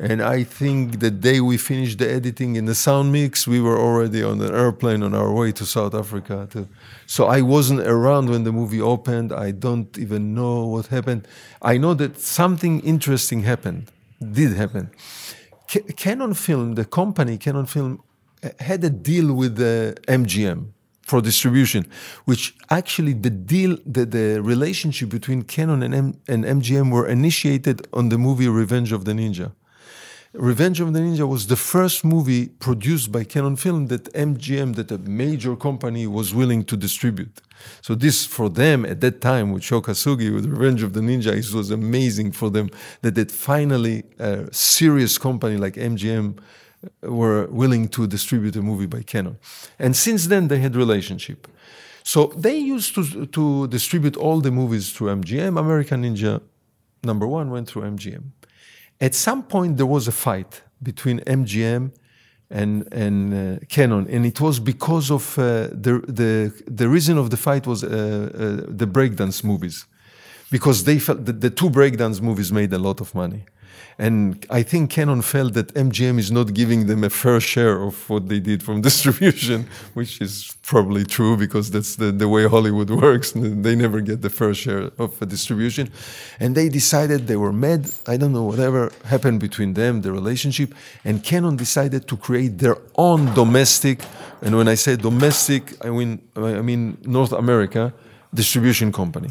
And 0.00 0.22
I 0.22 0.44
think 0.44 1.00
the 1.00 1.10
day 1.10 1.42
we 1.42 1.58
finished 1.58 1.98
the 1.98 2.10
editing 2.10 2.56
in 2.56 2.64
the 2.64 2.74
sound 2.74 3.12
mix, 3.12 3.46
we 3.46 3.60
were 3.60 3.78
already 3.78 4.22
on 4.22 4.40
an 4.40 4.54
airplane 4.54 5.02
on 5.02 5.14
our 5.14 5.30
way 5.30 5.52
to 5.52 5.66
South 5.66 5.94
Africa. 5.94 6.48
To, 6.52 6.66
so 7.06 7.26
I 7.26 7.42
wasn't 7.42 7.80
around 7.80 8.30
when 8.30 8.44
the 8.44 8.50
movie 8.50 8.80
opened. 8.80 9.30
I 9.30 9.50
don't 9.50 9.98
even 9.98 10.32
know 10.34 10.64
what 10.64 10.86
happened. 10.86 11.28
I 11.60 11.76
know 11.76 11.92
that 11.92 12.18
something 12.18 12.80
interesting 12.80 13.42
happened, 13.42 13.92
did 14.20 14.54
happen. 14.54 14.90
Ca- 15.70 15.92
Cannon 15.96 16.34
Film, 16.34 16.74
the 16.74 16.84
company 16.84 17.38
Cannon 17.38 17.66
Film, 17.66 18.02
uh, 18.42 18.50
had 18.58 18.84
a 18.84 18.90
deal 18.90 19.32
with 19.34 19.56
the 19.56 19.96
MGM 20.08 20.72
for 21.02 21.20
distribution, 21.20 21.86
which 22.24 22.54
actually 22.70 23.12
the 23.12 23.30
deal, 23.30 23.76
the, 23.84 24.06
the 24.06 24.40
relationship 24.42 25.08
between 25.08 25.42
Cannon 25.42 25.82
and, 25.82 25.94
M, 25.94 26.14
and 26.28 26.44
MGM 26.44 26.92
were 26.92 27.06
initiated 27.08 27.86
on 27.92 28.08
the 28.08 28.18
movie 28.18 28.48
Revenge 28.48 28.92
of 28.92 29.04
the 29.04 29.12
Ninja. 29.12 29.52
Revenge 30.32 30.78
of 30.78 30.92
the 30.92 31.00
Ninja 31.00 31.28
was 31.28 31.48
the 31.48 31.56
first 31.56 32.04
movie 32.04 32.46
produced 32.46 33.10
by 33.10 33.24
Cannon 33.24 33.56
Film 33.56 33.88
that 33.88 34.04
MGM, 34.12 34.76
that 34.76 34.92
a 34.92 34.98
major 34.98 35.56
company, 35.56 36.06
was 36.06 36.32
willing 36.32 36.62
to 36.66 36.76
distribute. 36.76 37.40
So 37.82 37.96
this, 37.96 38.26
for 38.26 38.48
them 38.48 38.84
at 38.84 39.00
that 39.00 39.20
time, 39.20 39.50
with 39.50 39.64
Sho 39.64 39.82
Kosugi, 39.82 40.32
with 40.32 40.46
Revenge 40.46 40.84
of 40.84 40.92
the 40.92 41.00
Ninja, 41.00 41.32
it 41.36 41.52
was 41.52 41.72
amazing 41.72 42.30
for 42.30 42.48
them 42.48 42.70
that 43.02 43.16
that 43.16 43.32
finally 43.32 44.04
a 44.20 44.46
serious 44.54 45.18
company 45.18 45.56
like 45.56 45.74
MGM 45.74 46.38
uh, 46.38 47.10
were 47.10 47.46
willing 47.46 47.88
to 47.88 48.06
distribute 48.06 48.54
a 48.54 48.62
movie 48.62 48.86
by 48.86 49.02
Cannon. 49.02 49.36
And 49.80 49.96
since 49.96 50.28
then, 50.28 50.46
they 50.46 50.60
had 50.60 50.76
relationship. 50.76 51.48
So 52.04 52.26
they 52.36 52.56
used 52.56 52.94
to, 52.94 53.26
to 53.26 53.66
distribute 53.66 54.16
all 54.16 54.40
the 54.40 54.52
movies 54.52 54.92
through 54.92 55.08
MGM. 55.08 55.58
American 55.58 56.04
Ninja 56.04 56.40
number 57.02 57.26
one 57.26 57.50
went 57.50 57.66
through 57.66 57.82
MGM. 57.82 58.30
At 59.00 59.14
some 59.14 59.42
point, 59.42 59.76
there 59.76 59.86
was 59.86 60.06
a 60.08 60.12
fight 60.12 60.62
between 60.82 61.20
MGM 61.20 61.92
and 62.50 62.92
and 62.92 63.34
uh, 63.34 63.64
Cannon, 63.68 64.06
and 64.08 64.26
it 64.26 64.40
was 64.40 64.60
because 64.60 65.10
of 65.10 65.38
uh, 65.38 65.68
the 65.72 66.02
the 66.06 66.52
the 66.66 66.88
reason 66.88 67.16
of 67.18 67.30
the 67.30 67.36
fight 67.36 67.66
was 67.66 67.82
uh, 67.82 67.88
uh, 67.88 68.66
the 68.68 68.86
breakdance 68.86 69.44
movies, 69.44 69.86
because 70.50 70.84
they 70.84 70.98
felt 70.98 71.24
that 71.24 71.40
the 71.40 71.50
two 71.50 71.70
breakdance 71.70 72.20
movies 72.20 72.50
made 72.52 72.72
a 72.72 72.78
lot 72.78 73.00
of 73.00 73.14
money, 73.14 73.44
and 74.00 74.46
I 74.48 74.62
think 74.62 74.90
Cannon 74.90 75.20
felt 75.20 75.52
that 75.52 75.74
MGM 75.74 76.18
is 76.18 76.30
not 76.32 76.54
giving 76.54 76.86
them 76.86 77.04
a 77.04 77.10
fair 77.10 77.38
share 77.38 77.82
of 77.82 78.08
what 78.08 78.28
they 78.30 78.40
did 78.40 78.62
from 78.62 78.80
distribution, 78.90 79.66
which 79.92 80.22
is 80.22 80.56
probably 80.62 81.04
true 81.04 81.36
because 81.36 81.70
that's 81.70 81.96
the, 81.96 82.10
the 82.10 82.26
way 82.26 82.48
Hollywood 82.48 82.88
works. 83.04 83.32
They 83.32 83.76
never 83.76 84.00
get 84.00 84.22
the 84.22 84.30
fair 84.30 84.54
share 84.54 84.90
of 84.98 85.20
a 85.20 85.26
distribution. 85.26 85.90
And 86.38 86.54
they 86.54 86.70
decided 86.70 87.26
they 87.26 87.36
were 87.36 87.52
mad. 87.52 87.90
I 88.06 88.16
don't 88.16 88.32
know, 88.32 88.44
whatever 88.44 88.90
happened 89.04 89.38
between 89.40 89.74
them, 89.74 90.00
the 90.00 90.12
relationship. 90.12 90.74
And 91.04 91.22
Cannon 91.22 91.56
decided 91.56 92.08
to 92.08 92.16
create 92.16 92.56
their 92.56 92.78
own 92.96 93.34
domestic, 93.34 94.00
and 94.40 94.56
when 94.56 94.68
I 94.68 94.76
say 94.76 94.96
domestic, 94.96 95.62
I 95.84 95.90
mean, 95.90 96.22
I 96.36 96.62
mean 96.62 96.96
North 97.04 97.32
America 97.32 97.92
distribution 98.32 98.92
company. 98.92 99.30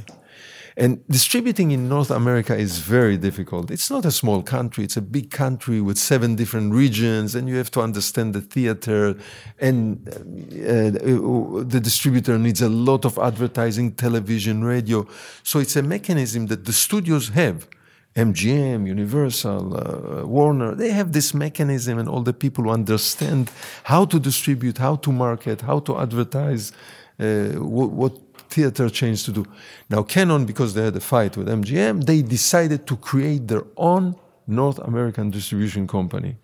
And 0.78 1.06
distributing 1.08 1.72
in 1.72 1.90
North 1.90 2.12
America 2.12 2.56
is 2.56 2.80
very 2.80 3.18
difficult. 3.18 3.72
It's 3.72 3.90
not 3.90 4.06
a 4.06 4.12
small 4.12 4.42
country, 4.42 4.84
it's 4.84 4.98
a 4.98 5.02
big 5.02 5.32
country 5.32 5.82
with 5.82 5.98
seven 5.98 6.36
different 6.36 6.74
regions, 6.74 7.36
and 7.36 7.48
you 7.50 7.56
have 7.58 7.72
to 7.72 7.82
understand 7.82 8.34
the 8.34 8.42
theater. 8.42 9.16
And 9.60 10.08
uh, 10.08 11.64
the 11.64 11.80
distributor 11.82 12.38
needs 12.38 12.62
a 12.62 12.70
lot 12.70 13.06
of 13.06 13.18
advertising, 13.18 13.94
television, 13.94 14.64
radio. 14.64 15.08
So 15.44 15.60
it's 15.60 15.76
a 15.76 15.84
mechanism 15.84 16.48
that 16.48 16.66
the 16.66 16.74
studios 16.74 17.30
have. 17.30 17.68
MGM, 18.16 18.88
Universal, 18.88 19.78
uh, 19.78 20.26
Warner, 20.26 20.74
they 20.74 20.90
have 20.90 21.14
this 21.14 21.34
mechanism, 21.34 22.00
and 22.00 22.10
all 22.10 22.24
the 22.24 22.34
people 22.34 22.64
who 22.64 22.72
understand 22.72 23.52
how 23.84 24.04
to 24.06 24.20
distribute, 24.20 24.80
how 24.80 24.96
to 24.98 25.12
market, 25.12 25.62
how 25.62 25.80
to 25.80 26.00
advertise, 26.00 26.72
uh, 27.20 27.50
what, 27.60 27.92
what 27.92 28.29
theater 28.50 28.90
chains 28.90 29.24
to 29.24 29.32
do. 29.32 29.46
Now, 29.90 30.04
Cannon, 30.04 30.46
because 30.46 30.74
they 30.74 30.84
had 30.84 30.96
a 30.96 31.00
fight 31.00 31.38
with 31.38 31.48
MGM, 31.48 32.06
they 32.06 32.22
decided 32.22 32.88
to 32.88 32.98
create 32.98 33.48
their 33.48 33.64
own 33.78 34.16
North 34.48 34.80
American 34.80 35.30
distribution 35.30 35.88
company, 35.88 36.38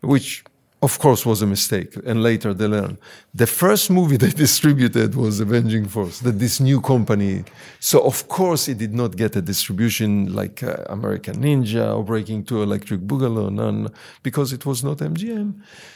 which 0.00 0.44
of 0.82 0.98
course 0.98 1.26
was 1.26 1.42
a 1.42 1.46
mistake 1.46 1.94
and 2.06 2.22
later 2.22 2.54
they 2.54 2.66
learned. 2.66 2.96
The 3.34 3.46
first 3.46 3.90
movie 3.90 4.16
they 4.24 4.30
distributed 4.30 5.14
was 5.14 5.38
avenging 5.40 5.86
force 5.86 6.20
that 6.20 6.38
this 6.38 6.58
new 6.58 6.80
company. 6.80 7.44
So 7.80 8.00
of 8.00 8.28
course 8.28 8.66
it 8.68 8.78
did 8.78 8.94
not 8.94 9.16
get 9.16 9.36
a 9.36 9.42
distribution 9.42 10.34
like 10.34 10.62
uh, 10.62 10.76
american 10.88 11.36
ninja 11.36 11.96
or 11.96 12.02
breakin' 12.02 12.44
two 12.44 12.62
electric 12.62 13.00
boogaloo 13.00 13.52
none 13.52 13.88
because 14.22 14.52
it 14.52 14.64
was 14.64 14.82
not 14.82 14.98
mgm 14.98 15.48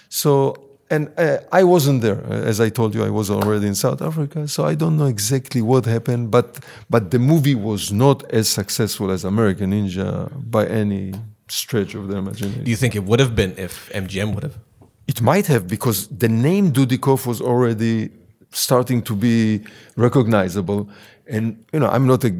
so 0.08 0.73
and 0.90 1.10
uh, 1.18 1.38
I 1.52 1.64
wasn't 1.64 2.02
there, 2.02 2.22
uh, 2.24 2.50
as 2.50 2.60
I 2.60 2.68
told 2.68 2.94
you. 2.94 3.04
I 3.04 3.10
was 3.10 3.30
already 3.30 3.66
in 3.66 3.74
South 3.74 4.02
Africa, 4.02 4.46
so 4.48 4.64
I 4.64 4.74
don't 4.74 4.96
know 4.96 5.06
exactly 5.06 5.62
what 5.62 5.86
happened. 5.86 6.30
But 6.30 6.60
but 6.90 7.10
the 7.10 7.18
movie 7.18 7.54
was 7.54 7.92
not 7.92 8.18
as 8.30 8.48
successful 8.48 9.10
as 9.10 9.24
American 9.24 9.70
Ninja 9.70 10.30
by 10.50 10.66
any 10.66 11.14
stretch 11.48 11.94
of 11.94 12.08
the 12.08 12.16
imagination. 12.16 12.64
Do 12.64 12.70
you 12.70 12.76
think 12.76 12.94
it 12.94 13.04
would 13.04 13.20
have 13.20 13.34
been 13.34 13.54
if 13.56 13.90
MGM 13.94 14.34
would 14.34 14.42
have? 14.42 14.58
It 15.06 15.20
might 15.20 15.46
have 15.46 15.68
because 15.68 16.08
the 16.08 16.28
name 16.28 16.72
Dudikoff 16.72 17.26
was 17.26 17.40
already 17.40 18.10
starting 18.50 19.02
to 19.02 19.14
be 19.14 19.60
recognizable, 19.96 20.88
and 21.26 21.64
you 21.72 21.80
know 21.80 21.88
I'm 21.88 22.06
not 22.06 22.24
a 22.24 22.34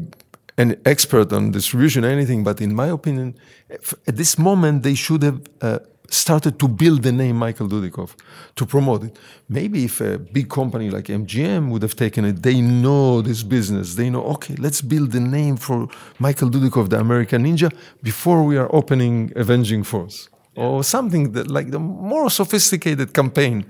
an 0.57 0.79
expert 0.85 1.33
on 1.33 1.51
distribution 1.51 2.05
or 2.05 2.09
anything, 2.09 2.43
but 2.43 2.61
in 2.61 2.73
my 2.73 2.87
opinion, 2.87 3.35
at 3.69 4.15
this 4.15 4.37
moment 4.37 4.83
they 4.83 4.95
should 4.95 5.23
have. 5.23 5.41
Uh, 5.61 5.79
started 6.09 6.59
to 6.59 6.67
build 6.67 7.03
the 7.03 7.11
name 7.11 7.37
Michael 7.37 7.67
Dudikoff 7.67 8.15
to 8.55 8.65
promote 8.65 9.03
it. 9.03 9.17
Maybe 9.49 9.85
if 9.85 10.01
a 10.01 10.17
big 10.17 10.49
company 10.49 10.89
like 10.89 11.05
MGM 11.05 11.69
would 11.69 11.81
have 11.81 11.95
taken 11.95 12.25
it, 12.25 12.41
they 12.41 12.61
know 12.61 13.21
this 13.21 13.43
business. 13.43 13.95
They 13.95 14.09
know, 14.09 14.23
okay, 14.35 14.55
let's 14.55 14.81
build 14.81 15.11
the 15.11 15.19
name 15.19 15.57
for 15.57 15.87
Michael 16.19 16.49
Dudikoff, 16.49 16.89
the 16.89 16.99
American 16.99 17.43
Ninja, 17.43 17.73
before 18.03 18.43
we 18.43 18.57
are 18.57 18.73
opening 18.73 19.31
Avenging 19.35 19.83
Force. 19.83 20.29
Yeah. 20.55 20.63
Or 20.63 20.83
something 20.83 21.33
that 21.33 21.49
like 21.51 21.71
the 21.71 21.79
more 21.79 22.29
sophisticated 22.29 23.13
campaign 23.13 23.65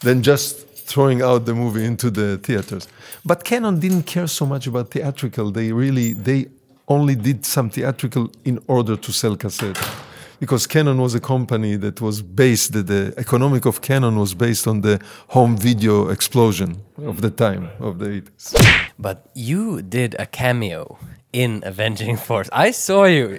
than 0.00 0.22
just 0.22 0.66
throwing 0.86 1.20
out 1.20 1.44
the 1.44 1.54
movie 1.54 1.84
into 1.84 2.10
the 2.10 2.38
theaters. 2.38 2.88
But 3.24 3.44
Cannon 3.44 3.80
didn't 3.80 4.04
care 4.04 4.28
so 4.28 4.46
much 4.46 4.66
about 4.66 4.90
theatrical. 4.90 5.50
They 5.50 5.72
really 5.72 6.12
they 6.12 6.46
only 6.86 7.14
did 7.14 7.44
some 7.44 7.68
theatrical 7.70 8.30
in 8.44 8.58
order 8.66 8.96
to 8.96 9.12
sell 9.12 9.36
cassettes 9.36 10.07
because 10.40 10.66
Cannon 10.66 10.98
was 10.98 11.14
a 11.14 11.20
company 11.20 11.76
that 11.76 12.00
was 12.00 12.22
based, 12.22 12.72
the, 12.72 12.82
the 12.82 13.14
economic 13.16 13.66
of 13.66 13.80
Cannon 13.80 14.16
was 14.16 14.34
based 14.34 14.66
on 14.66 14.82
the 14.82 15.00
home 15.28 15.56
video 15.56 16.08
explosion 16.08 16.82
of 16.98 17.20
the 17.20 17.30
time, 17.30 17.70
of 17.80 17.98
the 17.98 18.22
80s. 18.22 18.88
But 18.98 19.30
you 19.34 19.82
did 19.82 20.16
a 20.18 20.26
cameo 20.26 20.98
in 21.32 21.62
Avenging 21.64 22.16
Force. 22.16 22.48
I 22.52 22.70
saw 22.70 23.04
you. 23.04 23.38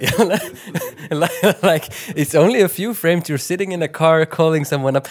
like 1.62 1.88
it's 2.16 2.34
only 2.34 2.60
a 2.60 2.68
few 2.68 2.94
frames. 2.94 3.28
You're 3.28 3.38
sitting 3.38 3.72
in 3.72 3.82
a 3.82 3.88
car 3.88 4.24
calling 4.26 4.64
someone 4.64 4.96
up. 4.96 5.08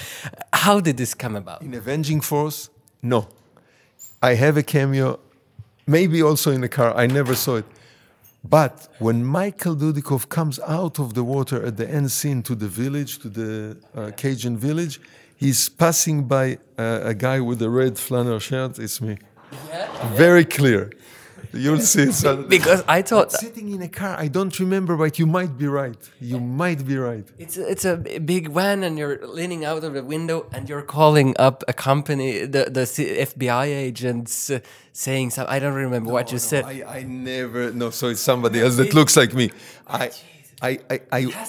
How 0.54 0.80
did 0.80 0.98
this 0.98 1.14
come 1.14 1.36
about? 1.36 1.62
In 1.62 1.74
Avenging 1.74 2.22
Force, 2.22 2.70
no. 3.02 3.28
I 4.22 4.36
have 4.36 4.58
a 4.58 4.64
cameo, 4.64 5.20
maybe 5.88 6.22
also 6.22 6.52
in 6.52 6.62
the 6.62 6.70
car. 6.70 6.96
I 6.96 7.08
never 7.08 7.36
saw 7.36 7.58
it. 7.58 7.66
But 8.44 8.88
when 9.00 9.26
Michael 9.26 9.76
Dudikoff 9.76 10.30
comes 10.30 10.60
out 10.62 11.00
of 11.00 11.14
the 11.14 11.24
water 11.24 11.64
at 11.66 11.78
the 11.78 11.90
end 11.90 12.12
scene 12.12 12.42
to 12.44 12.56
the 12.56 12.68
village, 12.68 13.20
to 13.20 13.30
the 13.30 13.78
uh, 13.96 14.12
Cajun 14.16 14.58
village, 14.58 15.02
he's 15.36 15.70
passing 15.70 16.24
by 16.24 16.58
uh, 16.78 17.02
a 17.04 17.14
guy 17.14 17.42
with 17.42 17.62
a 17.62 17.70
red 17.70 17.98
flannel 17.98 18.40
shirt. 18.40 18.80
It's 18.80 19.02
me. 19.02 19.18
Yeah. 19.68 20.16
Very 20.16 20.46
clear. 20.46 20.92
You'll 21.54 21.80
see 21.80 22.04
it. 22.04 22.50
because 22.50 22.84
I 22.88 23.02
thought 23.02 23.32
sitting 23.32 23.72
in 23.72 23.82
a 23.82 23.88
car. 23.88 24.16
I 24.20 24.28
don't 24.28 24.58
remember, 24.60 24.96
but 24.96 25.18
you 25.18 25.26
might 25.26 25.58
be 25.58 25.68
right. 25.68 25.98
You 26.22 26.40
might 26.40 26.86
be 26.86 26.96
right. 26.98 27.28
It's 27.40 27.58
a, 27.58 27.68
it's 27.68 27.86
a 27.86 27.98
big 27.98 28.50
van, 28.50 28.84
and 28.84 29.00
you're 29.00 29.26
leaning 29.26 29.66
out 29.66 29.84
of 29.84 29.94
the 29.94 30.04
window, 30.04 30.46
and 30.52 30.70
you're 30.70 30.84
calling 30.84 31.36
up 31.40 31.64
a 31.68 31.74
company, 31.74 32.46
the 32.46 32.66
the 32.66 32.82
FBI 32.82 33.66
agents, 33.66 34.52
uh, 34.52 34.60
saying 34.94 35.32
something. 35.32 35.52
I 35.52 35.58
don't 35.58 35.74
remember 35.74 36.10
no, 36.10 36.14
what 36.14 36.32
you 36.32 36.36
no, 36.36 36.52
said. 36.52 36.66
I, 36.66 36.84
I 36.88 37.04
never. 37.04 37.72
No, 37.72 37.90
so 37.90 38.10
it's 38.10 38.22
somebody 38.22 38.62
else 38.62 38.76
that 38.78 38.94
looks 38.94 39.18
like 39.18 39.34
me. 39.34 39.52
I. 39.88 40.12
I, 40.62 40.80
I, 40.90 41.00
I, 41.12 41.48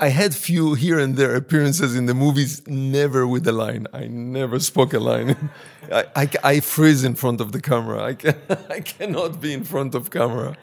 I 0.00 0.08
had 0.08 0.34
few 0.34 0.74
here 0.74 0.98
and 0.98 1.16
there 1.16 1.34
appearances 1.34 1.96
in 1.96 2.06
the 2.06 2.14
movies, 2.14 2.62
never 2.68 3.26
with 3.26 3.46
a 3.48 3.52
line. 3.52 3.88
I 3.92 4.06
never 4.06 4.60
spoke 4.60 4.94
a 4.94 5.00
line. 5.00 5.50
I, 5.92 6.04
I, 6.14 6.28
I, 6.44 6.60
freeze 6.60 7.02
in 7.02 7.16
front 7.16 7.40
of 7.40 7.50
the 7.50 7.60
camera. 7.60 8.02
I, 8.02 8.14
can, 8.14 8.36
I 8.70 8.80
cannot 8.80 9.40
be 9.40 9.52
in 9.52 9.64
front 9.64 9.96
of 9.96 10.10
camera. 10.10 10.56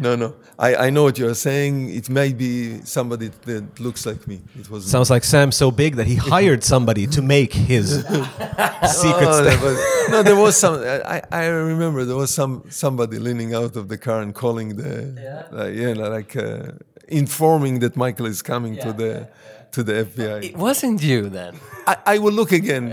No, 0.00 0.16
no. 0.16 0.34
I, 0.58 0.86
I 0.86 0.90
know 0.90 1.02
what 1.04 1.18
you're 1.18 1.34
saying. 1.34 1.90
It 1.90 2.08
may 2.10 2.32
be 2.32 2.80
somebody 2.84 3.28
that 3.46 3.78
looks 3.80 4.04
like 4.06 4.26
me. 4.26 4.40
It 4.58 4.68
was 4.70 4.84
Sounds 4.90 5.10
like 5.10 5.24
Sam's 5.24 5.56
so 5.56 5.70
big 5.70 5.96
that 5.96 6.06
he 6.06 6.14
hired 6.34 6.64
somebody 6.64 7.06
to 7.08 7.22
make 7.22 7.52
his 7.52 7.86
secret 8.04 9.28
Oh, 9.28 9.42
stuff. 9.44 9.60
but- 9.62 10.10
no, 10.10 10.22
there 10.22 10.36
was 10.36 10.56
some. 10.56 10.74
I, 10.82 11.22
I 11.30 11.46
remember 11.46 12.04
there 12.04 12.16
was 12.16 12.32
some 12.32 12.64
somebody 12.70 13.18
leaning 13.18 13.54
out 13.54 13.76
of 13.76 13.88
the 13.88 13.98
car 13.98 14.20
and 14.22 14.34
calling 14.34 14.76
the 14.76 15.14
yeah, 15.20 15.46
like, 15.58 15.74
yeah, 15.74 15.92
like 16.16 16.36
uh, 16.36 16.72
informing 17.08 17.80
that 17.80 17.96
Michael 17.96 18.26
is 18.26 18.40
coming 18.42 18.76
to 18.78 18.92
the 18.92 19.28
to 19.72 19.82
the 19.82 19.92
FBI. 20.04 20.44
It 20.44 20.56
wasn't 20.56 21.02
you 21.02 21.28
then. 21.28 21.58
I, 21.86 21.96
I 22.14 22.18
will 22.18 22.32
look 22.32 22.52
again. 22.52 22.92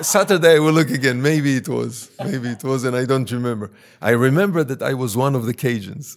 Saturday 0.00 0.56
I 0.56 0.58
will 0.58 0.72
look 0.72 0.90
again. 0.90 1.20
Maybe 1.20 1.56
it 1.56 1.68
was. 1.68 2.10
Maybe 2.18 2.48
it 2.48 2.64
was, 2.64 2.84
and 2.84 2.96
I 2.96 3.04
don't 3.04 3.30
remember. 3.30 3.70
I 4.00 4.10
remember 4.10 4.64
that 4.64 4.80
I 4.82 4.94
was 4.94 5.16
one 5.16 5.34
of 5.34 5.44
the 5.44 5.54
Cajuns. 5.54 6.16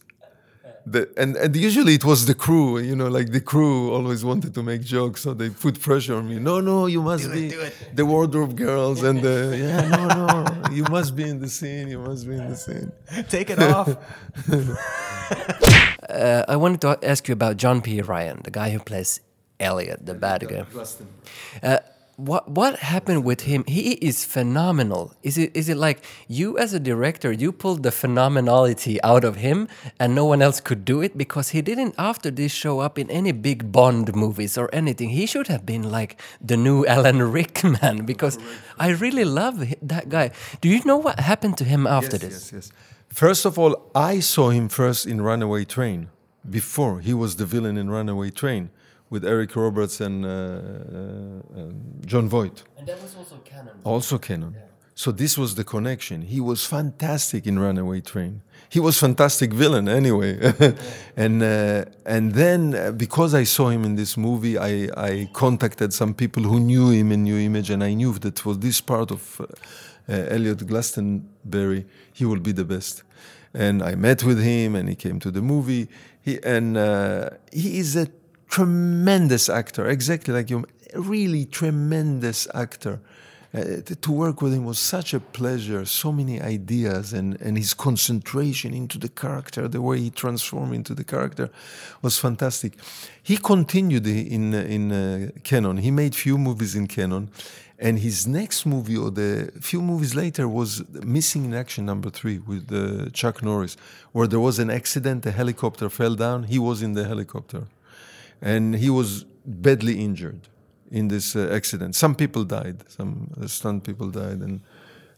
The, 0.90 1.10
and, 1.18 1.36
and 1.36 1.54
usually 1.54 1.96
it 1.96 2.06
was 2.06 2.28
the 2.28 2.34
crew, 2.34 2.80
you 2.80 2.96
know, 2.96 3.10
like 3.10 3.34
the 3.34 3.42
crew 3.42 3.94
always 3.94 4.24
wanted 4.24 4.54
to 4.54 4.64
make 4.64 4.82
jokes, 4.84 5.22
so 5.24 5.34
they 5.34 5.50
put 5.50 5.82
pressure 5.82 6.16
on 6.16 6.30
me. 6.30 6.40
No, 6.40 6.62
no, 6.62 6.86
you 6.86 7.02
must 7.02 7.30
be 7.30 7.54
the 7.94 8.06
wardrobe 8.06 8.56
girls, 8.56 9.04
and 9.04 9.22
the, 9.22 9.38
yeah, 9.64 9.90
no, 9.90 10.08
no, 10.08 10.72
you 10.72 10.84
must 10.84 11.14
be 11.14 11.24
in 11.28 11.42
the 11.42 11.50
scene, 11.50 11.90
you 11.90 12.00
must 12.00 12.26
be 12.26 12.36
in 12.36 12.50
the 12.50 12.56
scene. 12.56 12.92
Take 13.30 13.50
it 13.50 13.60
off. 13.60 13.90
Uh, 16.10 16.46
I 16.48 16.56
wanted 16.56 16.80
to 16.82 16.98
ask 17.04 17.28
you 17.28 17.34
about 17.34 17.58
John 17.58 17.82
P. 17.82 18.02
Ryan, 18.02 18.40
the 18.46 18.50
guy 18.50 18.70
who 18.70 18.80
plays 18.80 19.20
Elliot, 19.60 20.06
the 20.06 20.14
bad 20.14 20.48
guy. 20.48 20.66
Uh, 21.62 21.80
what 22.18 22.50
what 22.50 22.80
happened 22.80 23.24
with 23.24 23.42
him? 23.42 23.64
He 23.68 23.92
is 23.94 24.26
phenomenal. 24.26 25.14
Is 25.22 25.38
it 25.38 25.56
is 25.56 25.70
it 25.70 25.78
like 25.78 26.04
you 26.28 26.58
as 26.58 26.74
a 26.74 26.80
director, 26.80 27.32
you 27.32 27.52
pulled 27.52 27.84
the 27.84 27.92
phenomenality 27.92 28.98
out 29.04 29.24
of 29.24 29.36
him, 29.36 29.68
and 30.00 30.16
no 30.16 30.26
one 30.26 30.42
else 30.42 30.60
could 30.60 30.84
do 30.84 31.02
it 31.02 31.16
because 31.16 31.50
he 31.50 31.62
didn't 31.62 31.94
after 32.00 32.32
this 32.32 32.52
show 32.52 32.80
up 32.80 32.98
in 32.98 33.10
any 33.12 33.32
big 33.32 33.72
Bond 33.72 34.16
movies 34.16 34.58
or 34.58 34.68
anything. 34.74 35.10
He 35.10 35.28
should 35.28 35.48
have 35.48 35.64
been 35.64 35.92
like 35.92 36.20
the 36.42 36.58
new 36.58 36.86
Alan 36.96 37.22
Rickman 37.32 38.06
because 38.06 38.40
I 38.80 38.90
really 38.90 39.26
love 39.26 39.64
that 39.84 40.10
guy. 40.10 40.32
Do 40.60 40.70
you 40.70 40.84
know 40.86 40.98
what 40.98 41.20
happened 41.20 41.58
to 41.60 41.66
him 41.66 41.86
after 41.86 42.18
yes, 42.18 42.22
this? 42.22 42.34
Yes, 42.34 42.52
yes. 42.54 42.72
First 43.10 43.46
of 43.46 43.60
all, 43.60 43.92
I 43.94 44.22
saw 44.22 44.50
him 44.50 44.70
first 44.70 45.06
in 45.06 45.22
Runaway 45.22 45.66
Train. 45.66 46.10
Before 46.50 47.02
he 47.02 47.14
was 47.14 47.36
the 47.36 47.46
villain 47.46 47.78
in 47.78 47.90
Runaway 47.90 48.32
Train 48.32 48.70
with 49.10 49.26
Eric 49.26 49.56
Roberts 49.56 50.02
and 50.02 50.26
uh, 50.26 50.30
uh, 50.30 51.60
um, 51.60 51.82
Jon 52.06 52.30
Voight. 52.30 52.64
And 52.78 52.88
that 52.88 53.02
was 53.02 53.16
also 53.16 53.38
cannon. 53.38 53.74
Also 53.84 54.18
cannon. 54.18 54.56
So 54.96 55.12
this 55.12 55.38
was 55.38 55.54
the 55.54 55.64
connection. 55.64 56.24
He 56.24 56.42
was 56.42 56.66
fantastic 56.66 57.46
in 57.46 57.60
Runaway 57.60 58.02
Train. 58.02 58.42
He 58.68 58.80
was 58.80 58.98
fantastic 58.98 59.54
villain 59.54 59.88
anyway. 59.88 60.40
and 61.16 61.44
uh, 61.44 61.86
and 62.04 62.34
then 62.34 62.74
uh, 62.74 62.92
because 62.92 63.36
I 63.36 63.44
saw 63.44 63.70
him 63.70 63.86
in 63.86 63.96
this 63.96 64.18
movie, 64.18 64.58
I, 64.58 64.90
I 64.98 65.30
contacted 65.34 65.94
some 65.94 66.16
people 66.16 66.42
who 66.42 66.60
knew 66.60 66.90
him 66.90 67.12
in 67.12 67.24
New 67.24 67.38
Image, 67.38 67.70
and 67.70 67.84
I 67.84 67.94
knew 67.94 68.12
that 68.14 68.40
for 68.40 68.56
this 68.56 68.82
part 68.82 69.12
of 69.12 69.40
uh, 69.40 69.44
uh, 70.10 70.34
Elliot 70.34 70.66
Glastonbury, 70.66 71.86
he 72.12 72.26
will 72.26 72.40
be 72.40 72.52
the 72.52 72.66
best. 72.66 73.04
And 73.54 73.84
I 73.84 73.94
met 73.94 74.24
with 74.24 74.42
him, 74.42 74.76
and 74.76 74.90
he 74.90 74.96
came 74.96 75.20
to 75.20 75.30
the 75.30 75.44
movie. 75.44 75.90
He 76.22 76.42
and 76.44 76.76
uh, 76.76 77.30
he 77.54 77.78
is 77.78 77.96
a 77.96 78.08
tremendous 78.48 79.50
actor, 79.50 79.88
exactly 79.88 80.34
like 80.34 80.50
you, 80.50 80.66
really 80.96 81.46
tremendous 81.46 82.48
actor. 82.54 83.00
Uh, 83.54 83.82
to 84.02 84.12
work 84.12 84.42
with 84.42 84.54
him 84.54 84.66
was 84.66 84.78
such 84.78 85.14
a 85.14 85.20
pleasure. 85.20 85.86
So 85.86 86.12
many 86.12 86.42
ideas 86.42 87.14
and, 87.14 87.40
and 87.42 87.58
his 87.58 87.74
concentration 87.74 88.74
into 88.74 88.98
the 88.98 89.08
character, 89.08 89.70
the 89.70 89.82
way 89.82 90.00
he 90.00 90.10
transformed 90.10 90.76
into 90.76 90.94
the 90.94 91.06
character, 91.06 91.50
was 92.02 92.20
fantastic. 92.20 92.74
He 93.24 93.38
continued 93.38 94.06
in 94.06 94.54
in 94.54 94.92
uh, 94.92 95.30
Cannon. 95.44 95.78
He 95.78 95.92
made 95.92 96.14
few 96.14 96.38
movies 96.38 96.76
in 96.76 96.88
Cannon, 96.88 97.30
and 97.80 98.00
his 98.00 98.28
next 98.28 98.66
movie 98.66 98.98
or 98.98 99.12
the 99.12 99.50
few 99.62 99.82
movies 99.82 100.14
later 100.14 100.48
was 100.50 100.84
Missing 100.90 101.46
in 101.46 101.54
Action 101.54 101.86
Number 101.86 102.10
Three 102.10 102.40
with 102.40 102.70
uh, 102.72 103.10
Chuck 103.12 103.42
Norris, 103.42 103.78
where 104.12 104.28
there 104.28 104.42
was 104.42 104.60
an 104.60 104.70
accident, 104.70 105.26
a 105.26 105.32
helicopter 105.32 105.90
fell 105.90 106.16
down. 106.16 106.44
He 106.44 106.60
was 106.60 106.82
in 106.82 106.94
the 106.94 107.06
helicopter 107.06 107.64
and 108.42 108.76
he 108.76 108.90
was 108.90 109.26
badly 109.46 110.00
injured 110.00 110.48
in 110.92 111.08
this 111.08 111.36
uh, 111.36 111.50
accident. 111.52 111.96
Some 111.96 112.16
people 112.16 112.44
died, 112.44 112.84
some 112.90 113.32
uh, 113.42 113.48
stunt 113.48 113.84
people 113.84 114.10
died, 114.10 114.40
and 114.40 114.62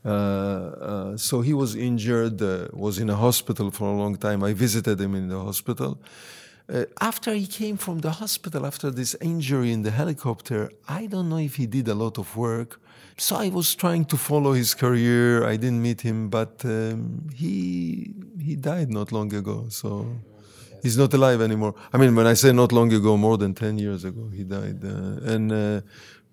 uh, 0.06 0.10
uh, 0.10 1.17
so 1.17 1.41
he 1.41 1.54
was 1.54 1.76
injured. 1.76 2.41
Uh, 2.41 2.67
was 2.72 3.00
in 3.00 3.10
a 3.10 3.15
hospital 3.15 3.72
for 3.72 3.89
a 3.89 3.96
long 3.96 4.15
time. 4.15 4.43
I 4.43 4.54
visited 4.54 5.00
him 5.00 5.15
in 5.15 5.28
the 5.28 5.39
hospital. 5.39 6.00
Uh, 6.72 6.86
after 7.02 7.34
he 7.34 7.48
came 7.48 7.78
from 7.78 8.00
the 8.00 8.12
hospital, 8.12 8.65
after 8.65 8.91
this 8.91 9.15
injury 9.22 9.72
in 9.72 9.82
the 9.82 9.91
helicopter, 9.91 10.70
I 10.88 11.08
don't 11.08 11.28
know 11.28 11.39
if 11.39 11.56
he 11.56 11.65
did 11.65 11.88
a 11.88 11.96
lot 11.96 12.17
of 12.17 12.38
work. 12.38 12.80
So 13.17 13.36
I 13.36 13.50
was 13.50 13.76
trying 13.76 14.06
to 14.06 14.17
follow 14.17 14.54
his 14.54 14.74
career. 14.74 15.43
I 15.43 15.58
didn't 15.58 15.82
meet 15.82 16.02
him, 16.02 16.30
but 16.30 16.63
um, 16.63 17.28
he 17.36 18.13
he 18.39 18.56
died 18.56 18.89
not 18.89 19.12
long 19.12 19.34
ago. 19.34 19.65
So 19.70 20.06
he's 20.84 20.98
not 20.98 21.13
alive 21.13 21.42
anymore. 21.42 21.74
I 21.94 21.98
mean, 21.98 22.15
when 22.15 22.28
I 22.28 22.36
say 22.36 22.52
not 22.54 22.72
long 22.72 22.92
ago, 22.94 23.18
more 23.18 23.38
than 23.38 23.54
10 23.54 23.78
years 23.78 24.04
ago, 24.04 24.30
he 24.34 24.44
died. 24.44 24.80
Uh, 24.84 25.34
and 25.34 25.52
uh, 25.52 25.82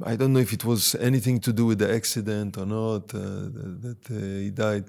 I 0.05 0.17
don't 0.17 0.33
know 0.33 0.41
if 0.41 0.53
it 0.53 0.65
was 0.65 0.95
anything 0.97 1.41
to 1.41 1.53
do 1.53 1.67
with 1.67 1.79
the 1.79 1.91
accident 1.93 2.57
or 2.59 2.67
not 2.67 3.15
uh, 3.15 3.19
that, 3.57 3.79
that 3.83 4.11
uh, 4.11 4.21
he 4.45 4.51
died. 4.51 4.85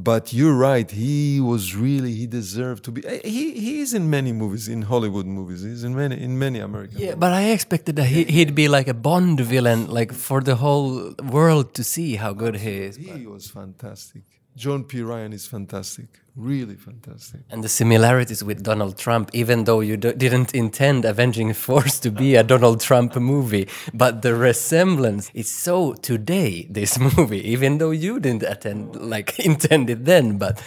But 0.00 0.32
you're 0.32 0.54
right. 0.54 0.88
He 0.88 1.40
was 1.40 1.74
really. 1.74 2.12
He 2.12 2.28
deserved 2.28 2.84
to 2.84 2.92
be. 2.92 3.00
uh, 3.04 3.18
He 3.24 3.44
he 3.64 3.80
is 3.80 3.92
in 3.94 4.08
many 4.08 4.32
movies, 4.32 4.68
in 4.68 4.82
Hollywood 4.82 5.26
movies. 5.26 5.60
He's 5.64 5.82
in 5.82 5.92
many 5.96 6.14
in 6.22 6.38
many 6.38 6.60
American. 6.60 6.98
Yeah, 7.00 7.16
but 7.16 7.32
I 7.32 7.50
expected 7.56 7.96
that 7.96 8.06
he, 8.06 8.22
he'd 8.36 8.54
be 8.54 8.68
like 8.68 8.86
a 8.86 8.94
Bond 8.94 9.40
villain, 9.40 9.80
like 9.98 10.12
for 10.14 10.40
the 10.40 10.54
whole 10.54 11.14
world 11.38 11.74
to 11.74 11.82
see 11.82 12.14
how 12.14 12.32
good 12.32 12.54
he 12.64 12.74
is. 12.88 12.94
He 12.96 13.26
was 13.26 13.50
fantastic. 13.50 14.22
John 14.58 14.82
P. 14.82 15.02
Ryan 15.02 15.32
is 15.32 15.46
fantastic. 15.46 16.08
Really 16.34 16.74
fantastic. 16.74 17.40
And 17.48 17.62
the 17.62 17.68
similarities 17.68 18.42
with 18.42 18.64
Donald 18.64 18.98
Trump, 18.98 19.30
even 19.32 19.64
though 19.64 19.78
you 19.78 19.96
didn't 19.96 20.52
intend 20.52 21.04
Avenging 21.04 21.52
Force 21.54 22.00
to 22.00 22.10
be 22.10 22.34
a 22.34 22.42
Donald 22.42 22.80
Trump 22.80 23.14
movie, 23.14 23.68
but 23.94 24.22
the 24.22 24.34
resemblance 24.34 25.30
is 25.32 25.48
so 25.48 25.94
today, 25.94 26.66
this 26.68 26.98
movie, 27.16 27.48
even 27.48 27.78
though 27.78 27.92
you 27.92 28.18
didn't 28.18 28.42
attend, 28.42 28.96
like 28.96 29.38
intend 29.50 29.90
it 29.90 30.04
then, 30.04 30.38
but 30.38 30.60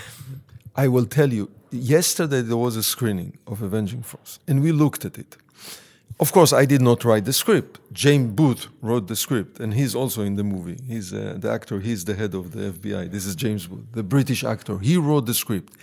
I 0.73 0.87
will 0.87 1.05
tell 1.05 1.33
you, 1.33 1.51
yesterday 1.69 2.41
there 2.41 2.57
was 2.57 2.77
a 2.77 2.83
screening 2.83 3.39
of 3.45 3.61
Avenging 3.61 4.03
Force, 4.03 4.39
and 4.47 4.63
we 4.63 4.71
looked 4.71 5.03
at 5.03 5.17
it. 5.17 5.35
Of 6.21 6.31
course, 6.33 6.53
I 6.53 6.65
did 6.65 6.83
not 6.83 7.03
write 7.03 7.25
the 7.25 7.33
script. 7.33 7.79
James 7.91 8.31
Booth 8.33 8.67
wrote 8.79 9.07
the 9.07 9.15
script, 9.15 9.59
and 9.59 9.73
he's 9.73 9.95
also 9.95 10.21
in 10.21 10.35
the 10.35 10.43
movie. 10.43 10.77
He's 10.87 11.11
uh, 11.11 11.35
the 11.39 11.49
actor, 11.49 11.79
he's 11.79 12.05
the 12.05 12.13
head 12.13 12.35
of 12.35 12.51
the 12.51 12.71
FBI. 12.73 13.09
This 13.09 13.25
is 13.25 13.35
James 13.35 13.65
Booth, 13.65 13.87
the 13.93 14.03
British 14.03 14.43
actor. 14.43 14.77
He 14.77 14.97
wrote 14.97 15.25
the 15.25 15.33
script. 15.33 15.73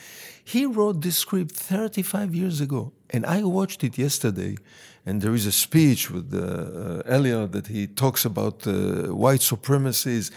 He 0.44 0.64
wrote 0.64 1.02
this 1.02 1.18
script 1.18 1.56
35 1.56 2.36
years 2.36 2.60
ago, 2.60 2.92
and 3.10 3.26
I 3.26 3.42
watched 3.42 3.82
it 3.82 3.98
yesterday. 3.98 4.56
And 5.04 5.20
there 5.22 5.34
is 5.34 5.44
a 5.44 5.52
speech 5.52 6.08
with 6.08 6.32
uh, 6.32 6.38
uh, 6.38 7.02
Elliot 7.04 7.50
that 7.50 7.66
he 7.66 7.88
talks 7.88 8.24
about 8.24 8.64
uh, 8.64 8.72
white 9.12 9.42
supremacies. 9.42 10.30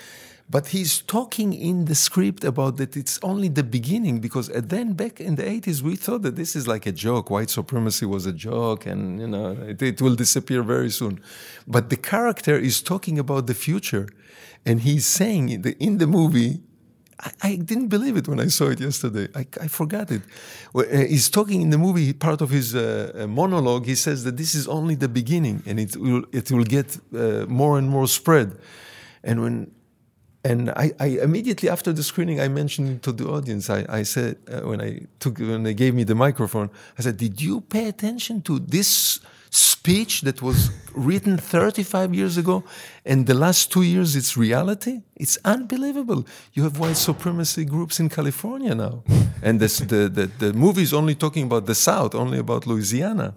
But 0.51 0.67
he's 0.67 1.01
talking 1.01 1.53
in 1.53 1.85
the 1.85 1.95
script 1.95 2.43
about 2.43 2.75
that 2.75 2.97
it's 2.97 3.17
only 3.23 3.47
the 3.47 3.63
beginning 3.63 4.19
because 4.19 4.47
then 4.49 4.91
back 4.93 5.21
in 5.21 5.35
the 5.35 5.43
80s 5.43 5.81
we 5.81 5.95
thought 5.95 6.23
that 6.23 6.35
this 6.35 6.57
is 6.57 6.67
like 6.67 6.85
a 6.85 6.91
joke. 6.91 7.29
White 7.29 7.49
supremacy 7.49 8.05
was 8.05 8.25
a 8.25 8.33
joke 8.33 8.85
and 8.85 9.21
you 9.21 9.27
know 9.27 9.51
it, 9.71 9.81
it 9.81 10.01
will 10.01 10.15
disappear 10.15 10.61
very 10.61 10.89
soon. 10.89 11.21
But 11.65 11.89
the 11.89 11.95
character 11.95 12.57
is 12.57 12.81
talking 12.81 13.17
about 13.17 13.47
the 13.47 13.53
future 13.53 14.09
and 14.65 14.81
he's 14.81 15.05
saying 15.05 15.47
in 15.49 15.61
the, 15.61 15.73
in 15.79 15.99
the 15.99 16.07
movie 16.07 16.59
I, 17.43 17.55
didn't 17.55 17.89
believe 17.89 18.17
it 18.17 18.27
when 18.27 18.39
I 18.39 18.47
saw 18.47 18.69
it 18.69 18.79
yesterday. 18.79 19.27
I, 19.35 19.45
I 19.61 19.67
forgot 19.67 20.09
it. 20.09 20.23
Uh, 20.73 20.81
he's 21.13 21.29
talking 21.29 21.61
in 21.61 21.69
the 21.69 21.77
movie, 21.77 22.13
part 22.13 22.41
of 22.41 22.49
his 22.49 22.73
uh, 22.73 23.11
uh, 23.13 23.27
monologue. 23.27 23.85
He 23.85 23.93
says 23.93 24.23
that 24.23 24.37
this 24.37 24.55
is 24.55 24.67
only 24.67 24.95
the 24.95 25.07
beginning, 25.07 25.61
and 25.67 25.79
it 25.79 25.95
will 25.95 26.23
it 26.31 26.51
will 26.51 26.63
get 26.63 26.97
uh, 27.13 27.45
more 27.47 27.77
and 27.77 27.87
more 27.87 28.07
spread. 28.07 28.57
And 29.23 29.43
when 29.43 29.71
and 30.43 30.71
I, 30.71 30.91
I 30.99 31.07
immediately 31.21 31.69
after 31.69 31.93
the 31.93 32.03
screening, 32.03 32.39
I 32.41 32.47
mentioned 32.47 33.03
to 33.03 33.11
the 33.11 33.27
audience. 33.27 33.69
I, 33.69 33.85
I 33.87 34.03
said 34.03 34.37
uh, 34.47 34.61
when 34.61 34.81
I 34.81 35.01
took 35.19 35.37
when 35.39 35.63
they 35.63 35.73
gave 35.73 35.93
me 35.93 36.03
the 36.03 36.15
microphone, 36.15 36.69
I 36.97 37.03
said, 37.03 37.17
"Did 37.17 37.41
you 37.41 37.61
pay 37.61 37.87
attention 37.87 38.41
to 38.43 38.59
this 38.59 39.19
speech 39.51 40.21
that 40.21 40.41
was 40.41 40.71
written 40.95 41.37
35 41.37 42.15
years 42.15 42.37
ago, 42.37 42.63
and 43.05 43.27
the 43.27 43.33
last 43.33 43.71
two 43.71 43.83
years 43.83 44.15
it's 44.15 44.35
reality? 44.35 45.01
It's 45.15 45.37
unbelievable. 45.45 46.25
You 46.53 46.63
have 46.63 46.79
white 46.79 46.97
supremacy 46.97 47.65
groups 47.65 47.99
in 47.99 48.09
California 48.09 48.73
now, 48.73 49.03
and 49.43 49.59
this, 49.59 49.77
the, 49.77 50.09
the 50.09 50.31
the 50.39 50.53
movie 50.53 50.83
is 50.83 50.93
only 50.93 51.13
talking 51.13 51.43
about 51.43 51.67
the 51.67 51.75
South, 51.75 52.15
only 52.15 52.39
about 52.39 52.65
Louisiana." 52.65 53.35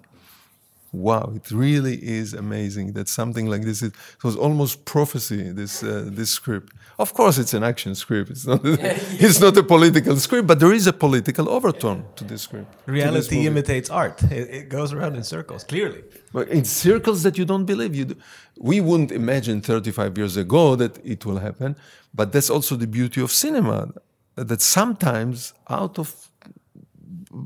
Wow, 0.95 1.33
it 1.35 1.51
really 1.51 1.97
is 2.03 2.35
amazing 2.35 2.93
that 2.93 3.09
something 3.09 3.47
like 3.47 3.63
this 3.63 3.83
is. 3.83 3.91
It 3.91 4.25
was 4.25 4.37
almost 4.37 4.85
prophecy. 4.85 5.51
This 5.53 5.83
uh, 5.83 6.05
this 6.07 6.31
script. 6.31 6.73
Of 6.99 7.13
course, 7.13 7.39
it's 7.39 7.55
an 7.55 7.65
action 7.65 7.95
script. 7.95 8.31
It's 8.31 8.47
not. 8.47 8.61
it's 8.65 9.41
not 9.41 9.57
a 9.57 9.63
political 9.63 10.17
script, 10.17 10.47
but 10.47 10.61
there 10.61 10.73
is 10.73 10.87
a 10.87 10.93
political 10.93 11.49
overtone 11.49 12.05
to 12.17 12.25
this 12.25 12.43
script. 12.43 12.71
to 12.73 12.79
this 12.79 13.05
Reality 13.05 13.47
imitates 13.47 13.91
art. 13.91 14.23
It, 14.25 14.49
it 14.59 14.69
goes 14.69 14.93
around 14.93 15.17
in 15.17 15.25
circles, 15.25 15.65
clearly. 15.65 16.03
But 16.33 16.49
in 16.49 16.65
circles 16.65 17.23
that 17.25 17.37
you 17.39 17.45
don't 17.45 17.65
believe. 17.65 17.95
You, 17.95 18.07
do. 18.07 18.17
we 18.59 18.81
wouldn't 18.81 19.13
imagine 19.13 19.61
35 19.61 20.17
years 20.19 20.37
ago 20.37 20.77
that 20.77 20.99
it 21.05 21.27
will 21.27 21.39
happen. 21.39 21.77
But 22.15 22.33
that's 22.33 22.51
also 22.51 22.77
the 22.77 22.87
beauty 22.87 23.21
of 23.21 23.33
cinema, 23.33 23.93
that 24.37 24.61
sometimes 24.61 25.53
out 25.69 25.99
of 25.99 26.31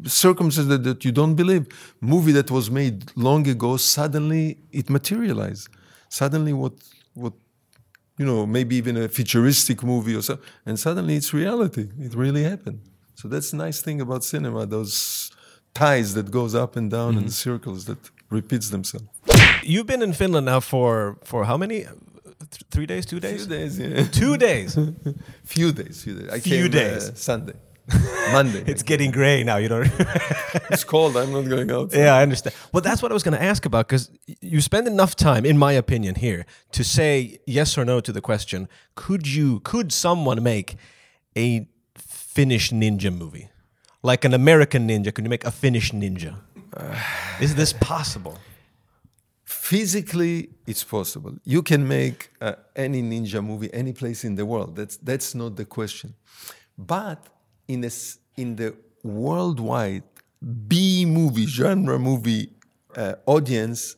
circumstances 0.04 0.68
that, 0.68 0.82
that 0.84 1.04
you 1.04 1.12
don't 1.12 1.34
believe, 1.34 1.66
movie 2.00 2.32
that 2.32 2.50
was 2.50 2.70
made 2.70 2.96
long 3.16 3.46
ago, 3.48 3.76
suddenly 3.76 4.58
it 4.72 4.88
materialized. 4.90 5.68
Suddenly, 6.08 6.52
what 6.52 6.72
what 7.14 7.32
you 8.18 8.26
know, 8.26 8.46
maybe 8.46 8.74
even 8.76 8.96
a 8.96 9.08
futuristic 9.08 9.82
movie 9.82 10.14
or 10.16 10.22
so, 10.22 10.38
and 10.66 10.78
suddenly 10.78 11.14
it's 11.16 11.32
reality. 11.32 11.88
It 12.00 12.14
really 12.14 12.42
happened. 12.44 12.80
So 13.14 13.28
that's 13.28 13.50
the 13.50 13.56
nice 13.56 13.80
thing 13.82 14.00
about 14.00 14.24
cinema. 14.24 14.66
Those 14.66 15.30
ties 15.74 16.14
that 16.14 16.30
goes 16.30 16.54
up 16.54 16.76
and 16.76 16.90
down 16.90 17.16
in 17.18 17.28
circles 17.30 17.84
that 17.84 17.98
repeats 18.30 18.70
themselves. 18.70 19.06
You've 19.62 19.86
been 19.86 20.02
in 20.02 20.12
Finland 20.12 20.46
now 20.46 20.60
for 20.60 21.18
for 21.24 21.44
how 21.44 21.56
many? 21.56 21.78
Th- 22.50 22.64
three 22.70 22.86
days, 22.86 23.04
two 23.06 23.20
days, 23.20 23.40
Few 23.46 23.56
days, 23.56 23.78
yeah. 23.78 24.06
two 24.20 24.36
days. 24.36 24.78
few 25.44 25.72
days, 25.72 26.02
few 26.04 26.14
days. 26.18 26.28
I 26.36 26.38
Few 26.40 26.62
came, 26.62 26.70
days. 26.70 27.08
Uh, 27.10 27.14
Sunday, 27.14 27.54
Monday. 28.32 28.62
it's 28.66 28.82
getting 28.82 29.10
gray 29.10 29.42
now. 29.42 29.56
You 29.56 29.68
know. 29.68 29.82
it's 30.70 30.84
cold. 30.84 31.16
I'm 31.16 31.32
not 31.32 31.48
going 31.48 31.70
out. 31.70 31.94
Yeah, 31.94 32.14
I 32.14 32.22
understand. 32.22 32.54
Well, 32.72 32.82
that's 32.82 33.02
what 33.02 33.10
I 33.10 33.14
was 33.14 33.22
going 33.22 33.36
to 33.36 33.42
ask 33.42 33.64
about 33.64 33.88
because 33.88 34.10
you 34.40 34.60
spend 34.60 34.86
enough 34.86 35.16
time, 35.16 35.46
in 35.46 35.56
my 35.58 35.72
opinion, 35.72 36.14
here 36.16 36.44
to 36.72 36.84
say 36.84 37.38
yes 37.46 37.78
or 37.78 37.84
no 37.84 38.00
to 38.00 38.12
the 38.12 38.20
question: 38.20 38.68
Could 38.94 39.26
you, 39.26 39.60
could 39.60 39.92
someone 39.92 40.42
make 40.42 40.76
a 41.36 41.68
Finnish 41.96 42.70
ninja 42.70 43.16
movie, 43.16 43.48
like 44.02 44.24
an 44.24 44.34
American 44.34 44.88
ninja? 44.88 45.14
Could 45.14 45.24
you 45.24 45.30
make 45.30 45.44
a 45.44 45.50
Finnish 45.50 45.92
ninja? 45.92 46.36
Is 47.40 47.54
this 47.54 47.72
possible? 47.72 48.38
Physically, 49.44 50.50
it's 50.66 50.84
possible. 50.84 51.34
You 51.44 51.62
can 51.62 51.88
make 51.88 52.30
uh, 52.40 52.54
any 52.76 53.02
ninja 53.02 53.44
movie 53.44 53.72
any 53.72 53.92
place 53.92 54.24
in 54.24 54.34
the 54.34 54.44
world. 54.44 54.76
That's 54.76 54.98
that's 54.98 55.34
not 55.34 55.56
the 55.56 55.64
question. 55.64 56.14
But 56.76 57.26
in 57.68 57.84
a 57.84 57.88
s 57.88 58.18
in 58.36 58.56
the 58.56 58.74
worldwide 59.02 60.04
B 60.68 61.04
movie 61.04 61.46
genre 61.46 61.98
movie 61.98 62.52
uh, 62.96 63.14
audience, 63.26 63.96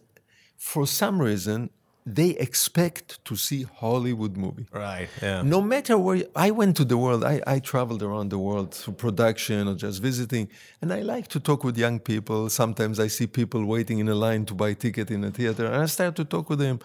for 0.57 0.87
some 0.87 1.21
reason, 1.21 1.71
they 2.15 2.31
expect 2.47 3.07
to 3.29 3.35
see 3.37 3.61
Hollywood 3.83 4.35
movie. 4.37 4.67
Right. 4.73 5.09
Yeah. 5.23 5.43
No 5.43 5.61
matter 5.61 5.95
where 5.99 6.17
you- 6.21 6.31
I 6.35 6.51
went 6.61 6.77
to 6.81 6.85
the 6.85 6.97
world, 7.05 7.23
I, 7.25 7.37
I 7.47 7.59
traveled 7.73 8.03
around 8.03 8.29
the 8.31 8.39
world 8.39 8.69
through 8.75 8.95
production 8.95 9.69
or 9.69 9.75
just 9.75 10.01
visiting, 10.03 10.49
and 10.81 10.93
I 10.93 11.01
like 11.15 11.27
to 11.29 11.41
talk 11.41 11.61
with 11.65 11.77
young 11.79 11.99
people. 12.01 12.49
Sometimes 12.51 12.99
I 12.99 13.09
see 13.09 13.27
people 13.27 13.61
waiting 13.65 13.99
in 14.03 14.09
a 14.09 14.15
line 14.27 14.45
to 14.47 14.55
buy 14.55 14.73
ticket 14.75 15.11
in 15.11 15.25
a 15.25 15.31
theater, 15.31 15.67
and 15.67 15.83
I 15.83 15.87
start 15.87 16.15
to 16.17 16.25
talk 16.25 16.49
with 16.51 16.59
them. 16.59 16.79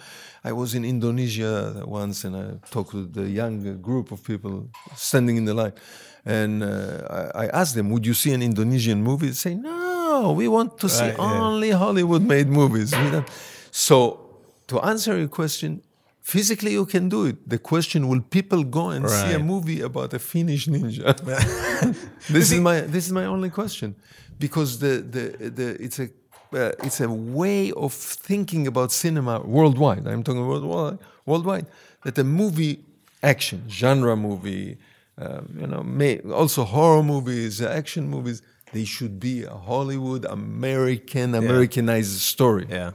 I 0.44 0.52
was 0.52 0.76
in 0.76 0.84
Indonesia 0.86 1.84
once, 1.86 2.24
and 2.26 2.36
I 2.36 2.46
talked 2.70 2.94
with 2.94 3.14
the 3.14 3.28
young 3.30 3.82
group 3.82 4.12
of 4.12 4.20
people 4.24 4.68
standing 4.96 5.38
in 5.38 5.46
the 5.46 5.54
line, 5.54 5.74
and 6.26 6.64
uh, 6.64 6.70
I, 7.36 7.44
I 7.44 7.48
asked 7.62 7.74
them, 7.76 7.90
"Would 7.90 8.06
you 8.06 8.14
see 8.14 8.32
an 8.34 8.42
Indonesian 8.42 9.02
movie?" 9.02 9.28
They 9.28 9.34
say, 9.48 9.56
"No, 9.56 10.34
we 10.38 10.48
want 10.48 10.78
to 10.84 10.88
see 10.90 11.06
Right, 11.10 11.18
yeah. 11.18 11.42
only 11.50 11.72
Hollywood-made 11.72 12.48
movies." 12.50 12.94
So, 13.72 14.25
to 14.68 14.80
answer 14.82 15.18
your 15.18 15.28
question, 15.28 15.82
physically 16.22 16.72
you 16.74 16.86
can 16.86 17.10
do 17.10 17.26
it. 17.26 17.50
The 17.50 17.58
question: 17.58 18.08
Will 18.08 18.22
people 18.22 18.64
go 18.64 18.90
and 18.90 19.10
see 19.10 19.34
a 19.34 19.40
movie 19.40 19.82
about 19.82 20.14
a 20.14 20.20
Finnish 20.20 20.68
ninja? 20.68 21.16
this 22.30 22.52
is 22.52 22.60
my 22.60 22.82
this 22.82 23.06
is 23.06 23.12
my 23.12 23.26
only 23.26 23.50
question, 23.50 23.96
because 24.40 24.80
the 24.80 24.94
the, 25.16 25.50
the 25.50 25.84
it's 25.84 26.00
a 26.00 26.10
uh, 26.54 26.72
it's 26.84 27.02
a 27.02 27.10
way 27.10 27.72
of 27.74 27.94
thinking 27.94 28.68
about 28.68 28.92
cinema 28.92 29.42
worldwide. 29.42 30.08
I'm 30.08 30.24
talking 30.24 30.46
worldwide. 30.48 31.00
Worldwide, 31.26 31.66
that 32.04 32.18
a 32.18 32.24
movie 32.24 32.84
action 33.24 33.64
genre 33.68 34.16
movie, 34.16 34.78
uh, 35.18 35.42
you 35.60 35.68
know, 35.68 35.82
may, 35.84 36.20
also 36.20 36.64
horror 36.64 37.04
movies, 37.04 37.62
action 37.62 38.08
movies. 38.08 38.42
They 38.74 38.86
should 38.86 39.20
be 39.20 39.44
a 39.44 39.56
Hollywood 39.56 40.26
American 40.26 41.34
Americanized 41.36 42.20
story 42.20 42.68
Yeah. 42.70 42.92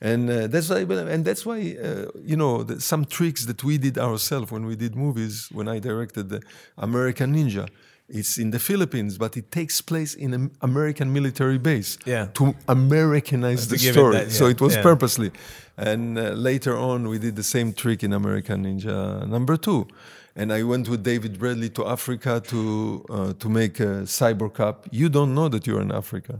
And 0.00 0.28
uh, 0.30 0.46
that's 0.48 0.68
why 0.68 0.80
and 1.14 1.24
that's 1.24 1.44
why 1.46 1.58
uh, 1.82 2.06
you 2.24 2.36
know 2.36 2.62
the, 2.62 2.80
some 2.80 3.04
tricks 3.06 3.46
that 3.46 3.64
we 3.64 3.78
did 3.78 3.96
ourselves 3.98 4.50
when 4.52 4.66
we 4.66 4.76
did 4.76 4.94
movies 4.94 5.48
when 5.52 5.68
i 5.68 5.78
directed 5.78 6.28
the 6.28 6.40
american 6.76 7.34
ninja 7.34 7.66
it's 8.08 8.36
in 8.38 8.50
the 8.50 8.58
philippines 8.58 9.16
but 9.18 9.36
it 9.36 9.50
takes 9.50 9.80
place 9.80 10.12
in 10.14 10.34
an 10.34 10.50
american 10.60 11.08
military 11.18 11.58
base 11.58 11.96
Yeah. 12.04 12.26
to 12.34 12.54
americanize 12.68 13.62
To 13.66 13.70
the 13.74 13.78
give 13.78 13.90
it 13.96 13.98
story 13.98 14.16
that- 14.16 14.30
so 14.32 14.46
it 14.54 14.60
was 14.60 14.74
yeah. 14.74 14.82
purposely 14.82 15.30
and 15.78 16.18
uh, 16.18 16.22
later 16.50 16.76
on 16.76 17.08
we 17.08 17.18
did 17.18 17.34
the 17.36 17.42
same 17.56 17.72
trick 17.72 18.02
in 18.02 18.12
american 18.12 18.58
ninja 18.66 19.26
number 19.26 19.56
two 19.56 19.86
and 20.38 20.52
I 20.52 20.62
went 20.64 20.86
with 20.90 21.02
David 21.02 21.38
Bradley 21.38 21.70
to 21.78 21.82
Africa 21.96 22.32
to 22.52 22.60
uh, 23.08 23.32
to 23.42 23.48
make 23.48 23.80
a 23.80 23.92
Cyborg 24.18 24.52
Cop. 24.52 24.76
You 25.00 25.08
don't 25.08 25.32
know 25.38 25.48
that 25.48 25.66
you're 25.66 25.80
in 25.80 25.90
Africa. 26.02 26.34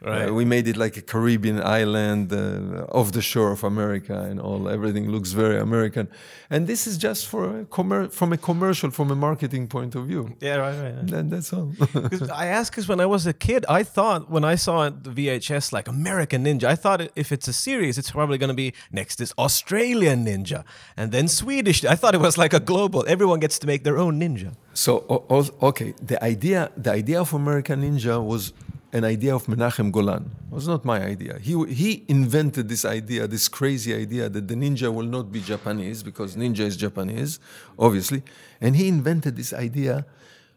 Right. 0.00 0.28
Uh, 0.28 0.32
we 0.34 0.44
made 0.44 0.68
it 0.68 0.76
like 0.76 0.96
a 0.96 1.02
Caribbean 1.02 1.60
island 1.60 2.32
uh, 2.32 2.98
off 2.98 3.12
the 3.12 3.22
shore 3.22 3.52
of 3.52 3.64
America, 3.64 4.14
and 4.14 4.40
all 4.40 4.68
everything 4.68 5.10
looks 5.10 5.32
very 5.32 5.58
American. 5.58 6.08
And 6.50 6.66
this 6.66 6.86
is 6.86 6.96
just 6.96 7.26
for 7.26 7.60
a 7.60 7.64
commer- 7.64 8.12
from 8.12 8.32
a 8.32 8.36
commercial, 8.36 8.90
from 8.90 9.10
a 9.10 9.16
marketing 9.16 9.66
point 9.68 9.94
of 9.94 10.06
view. 10.06 10.36
Yeah. 10.40 10.56
Right. 10.56 10.76
Right. 10.76 10.94
right. 10.94 11.06
That, 11.08 11.30
that's 11.30 11.52
all. 11.52 11.72
I 12.32 12.46
asked 12.46 12.70
because 12.72 12.88
when 12.88 13.00
I 13.00 13.06
was 13.06 13.26
a 13.26 13.32
kid, 13.32 13.66
I 13.68 13.82
thought 13.82 14.30
when 14.30 14.44
I 14.44 14.54
saw 14.54 14.88
the 14.88 15.10
VHS 15.10 15.72
like 15.72 15.88
American 15.88 16.44
Ninja, 16.44 16.64
I 16.64 16.76
thought 16.76 17.00
if 17.16 17.32
it's 17.32 17.48
a 17.48 17.52
series, 17.52 17.98
it's 17.98 18.10
probably 18.10 18.38
going 18.38 18.48
to 18.48 18.54
be 18.54 18.72
next 18.92 19.20
is 19.20 19.32
Australian 19.38 20.24
Ninja 20.26 20.64
and 20.96 21.12
then 21.12 21.28
Swedish. 21.28 21.84
I 21.84 21.96
thought 21.96 22.14
it 22.14 22.20
was 22.20 22.38
like 22.38 22.52
a 22.52 22.60
global. 22.60 23.04
Everyone 23.08 23.40
gets 23.40 23.58
to 23.60 23.66
make 23.66 23.82
their 23.84 23.98
own 23.98 24.20
ninja. 24.20 24.54
So 24.74 25.26
okay, 25.62 25.94
the 26.00 26.22
idea 26.22 26.70
the 26.76 26.92
idea 26.92 27.20
of 27.20 27.34
American 27.34 27.82
Ninja 27.82 28.24
was 28.24 28.52
an 28.92 29.04
idea 29.04 29.34
of 29.34 29.46
Menachem 29.46 29.92
Golan. 29.92 30.30
It 30.50 30.54
was 30.54 30.66
not 30.66 30.84
my 30.84 31.02
idea. 31.02 31.38
He 31.38 31.52
he 31.66 32.04
invented 32.08 32.68
this 32.68 32.84
idea, 32.84 33.26
this 33.26 33.48
crazy 33.48 33.94
idea 33.94 34.28
that 34.28 34.48
the 34.48 34.54
ninja 34.54 34.92
will 34.92 35.06
not 35.06 35.30
be 35.30 35.40
Japanese 35.40 36.02
because 36.02 36.36
ninja 36.36 36.60
is 36.60 36.76
Japanese, 36.76 37.38
obviously, 37.78 38.22
and 38.60 38.76
he 38.76 38.88
invented 38.88 39.36
this 39.36 39.52
idea 39.52 40.06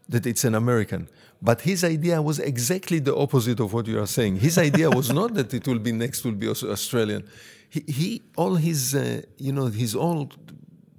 that 0.08 0.26
it's 0.26 0.44
an 0.44 0.54
American. 0.54 1.08
But 1.40 1.62
his 1.62 1.84
idea 1.84 2.22
was 2.22 2.38
exactly 2.38 3.00
the 3.00 3.14
opposite 3.16 3.60
of 3.60 3.72
what 3.72 3.86
you 3.86 4.00
are 4.00 4.06
saying. 4.06 4.36
His 4.36 4.58
idea 4.58 4.88
was 4.88 5.12
not 5.12 5.34
that 5.34 5.52
it 5.52 5.66
will 5.66 5.80
be 5.80 5.92
next 5.92 6.24
will 6.24 6.32
be 6.32 6.48
Aus- 6.48 6.62
Australian. 6.62 7.24
He, 7.68 7.80
he 7.86 8.22
all 8.36 8.54
his 8.54 8.94
uh, 8.94 9.22
you 9.38 9.52
know 9.52 9.66
his 9.66 9.94
all 9.94 10.30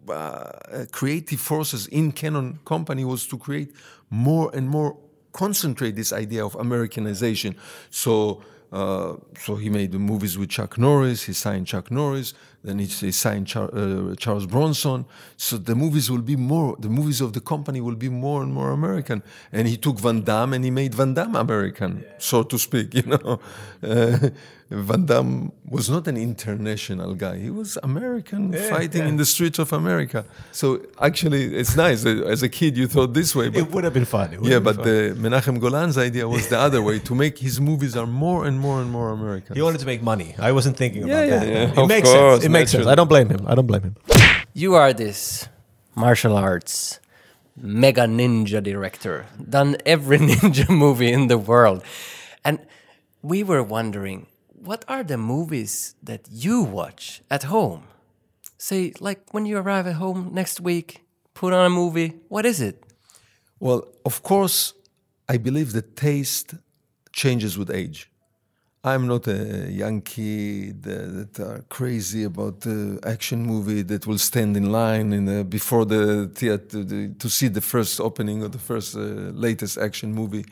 uh, 0.09 0.85
creative 0.91 1.39
forces 1.39 1.87
in 1.87 2.11
Cannon 2.11 2.59
Company 2.65 3.05
was 3.05 3.25
to 3.27 3.37
create 3.37 3.73
more 4.09 4.51
and 4.53 4.67
more 4.67 4.97
concentrate 5.33 5.95
this 5.95 6.13
idea 6.13 6.45
of 6.45 6.55
Americanization. 6.55 7.55
So. 7.89 8.41
Uh, 8.71 9.17
so 9.37 9.55
he 9.55 9.69
made 9.69 9.91
the 9.91 9.99
movies 9.99 10.35
with 10.35 10.49
Chuck 10.49 10.79
Norris. 10.79 11.21
He 11.25 11.33
signed 11.33 11.67
Chuck 11.67 11.91
Norris. 11.91 12.33
Then 12.63 12.79
he, 12.79 12.87
signed 13.11 13.47
Char- 13.47 13.69
uh, 13.75 14.15
Charles 14.15 14.45
Bronson. 14.45 15.05
So 15.35 15.57
the 15.57 15.75
movies 15.75 16.09
will 16.09 16.21
be 16.21 16.37
more. 16.37 16.77
The 16.79 16.89
movies 16.89 17.19
of 17.21 17.33
the 17.33 17.41
company 17.41 17.81
will 17.81 17.95
be 17.95 18.09
more 18.09 18.41
and 18.41 18.53
more 18.53 18.71
American. 18.71 19.21
And 19.51 19.67
he 19.67 19.75
took 19.77 19.99
Van 19.99 20.21
Damme 20.23 20.53
and 20.53 20.63
he 20.63 20.71
made 20.71 20.95
Van 20.95 21.13
Damme 21.13 21.35
American, 21.35 22.05
so 22.19 22.43
to 22.43 22.57
speak. 22.57 22.93
You 22.99 23.03
know, 23.13 23.39
uh, 23.83 24.29
Van 24.69 25.05
Damme 25.05 25.51
was 25.69 25.89
not 25.89 26.07
an 26.07 26.17
international 26.17 27.13
guy. 27.15 27.37
He 27.37 27.49
was 27.49 27.77
American, 27.83 28.53
fighting 28.53 29.03
yeah. 29.03 29.09
in 29.09 29.17
the 29.17 29.25
streets 29.25 29.59
of 29.59 29.71
America. 29.73 30.25
So 30.51 30.79
actually, 30.99 31.43
it's 31.55 31.75
nice. 31.75 32.05
Uh, 32.05 32.23
As 32.33 32.41
a 32.43 32.49
kid, 32.49 32.77
you 32.77 32.87
thought 32.87 33.13
this 33.13 33.35
way, 33.35 33.49
but 33.49 33.59
It 33.59 33.71
would 33.71 33.83
have 33.83 33.93
been 33.93 34.05
fun. 34.05 34.31
Yeah, 34.41 34.59
been 34.59 34.63
but 34.63 34.75
fun. 34.77 34.85
the 34.85 35.15
Menachem 35.23 35.59
Golan's 35.59 35.97
idea 35.97 36.27
was 36.27 36.47
the 36.47 36.57
other 36.57 36.81
way 36.81 36.97
to 36.99 37.13
make 37.13 37.37
his 37.37 37.59
movies 37.59 37.95
are 37.95 38.07
more 38.07 38.45
and 38.47 38.59
more 38.59 38.81
and 38.81 38.89
more 38.89 39.09
American. 39.11 39.55
he 39.55 39.61
wanted 39.61 39.81
to 39.81 39.85
make 39.85 40.01
money. 40.01 40.33
I 40.39 40.51
wasn't 40.51 40.75
thinking 40.77 41.07
Yeah, 41.07 41.13
about 41.19 41.27
yeah, 41.29 41.39
that. 41.39 41.47
yeah. 41.47 41.71
It 41.71 41.77
Of 41.77 41.87
makes 41.87 42.09
course, 42.11 42.33
sense. 42.41 42.45
It 42.45 42.49
makes 42.53 42.71
sense. 42.71 42.87
I 42.87 42.95
don't 42.95 43.09
blame 43.09 43.29
him. 43.29 43.45
I 43.47 43.55
don't 43.55 43.67
blame 43.67 43.83
him. 43.83 43.95
You 44.53 44.75
are 44.75 44.93
this 44.93 45.47
martial 45.95 46.37
arts 46.37 46.99
mega 47.55 48.03
ninja 48.03 48.61
director, 48.61 49.25
done 49.49 49.77
every 49.85 50.17
ninja 50.29 50.69
movie 50.69 51.11
in 51.11 51.27
the 51.27 51.37
world. 51.37 51.83
And 52.43 52.59
we 53.21 53.43
were 53.43 53.63
wondering, 53.63 54.27
what 54.53 54.85
are 54.87 55.03
the 55.03 55.17
movies 55.17 55.95
that 56.03 56.27
you 56.31 56.61
watch 56.61 57.21
at 57.29 57.43
home? 57.43 57.83
Say, 58.57 58.93
like 58.99 59.33
when 59.33 59.45
you 59.45 59.57
arrive 59.57 59.87
at 59.87 59.95
home 59.95 60.29
next 60.33 60.61
week, 60.61 61.03
put 61.33 61.53
on 61.53 61.65
a 61.65 61.69
movie, 61.69 62.15
what 62.29 62.45
is 62.45 62.61
it? 62.61 62.83
Well, 63.59 63.87
of 64.05 64.23
course, 64.23 64.73
I 65.27 65.37
believe 65.37 65.73
the 65.73 65.81
taste 65.81 66.55
changes 67.11 67.57
with 67.57 67.69
age. 67.69 68.09
I'm 68.85 69.07
not 69.07 69.27
a 69.27 69.71
young 69.71 70.01
kid 70.01 70.83
that 70.83 71.39
are 71.39 71.63
crazy 71.69 72.25
about 72.25 72.59
the 72.59 72.99
action 73.05 73.45
movie 73.45 73.81
that 73.83 74.05
will 74.05 74.17
stand 74.17 74.57
in 74.57 74.73
line 74.73 75.13
in 75.13 75.23
the, 75.23 75.45
before 75.45 75.85
the 75.85 76.29
theater 76.35 76.83
the, 76.83 77.15
to 77.17 77.29
see 77.29 77.47
the 77.47 77.61
first 77.61 78.01
opening 78.01 78.43
of 78.43 78.51
the 78.51 78.59
first 78.59 78.97
uh, 78.97 78.99
latest 78.99 79.77
action 79.77 80.13
movie. 80.13 80.43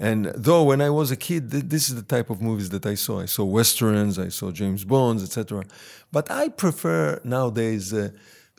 And 0.00 0.32
though 0.34 0.64
when 0.64 0.80
I 0.80 0.90
was 0.90 1.12
a 1.12 1.16
kid, 1.16 1.52
th- 1.52 1.62
this 1.68 1.88
is 1.88 1.94
the 1.94 2.02
type 2.02 2.28
of 2.28 2.42
movies 2.42 2.70
that 2.70 2.86
I 2.86 2.94
saw. 2.96 3.20
I 3.20 3.26
saw 3.26 3.44
westerns, 3.44 4.18
I 4.18 4.30
saw 4.30 4.50
James 4.50 4.82
Bonds, 4.82 5.22
etc. 5.22 5.62
But 6.10 6.28
I 6.28 6.48
prefer 6.48 7.20
nowadays. 7.22 7.94
Uh, 7.94 8.10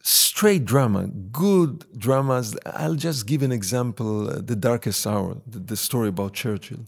straight 0.04 0.64
drama, 0.64 1.08
good 1.08 1.86
dramas. 2.00 2.56
I'll 2.66 2.96
just 2.96 3.28
give 3.28 3.42
an 3.42 3.52
example: 3.52 4.30
uh, 4.30 4.42
"The 4.42 4.56
Darkest 4.56 5.06
Hour," 5.06 5.36
the, 5.46 5.60
the, 5.60 5.76
story 5.76 6.08
about 6.08 6.34
Churchill. 6.34 6.86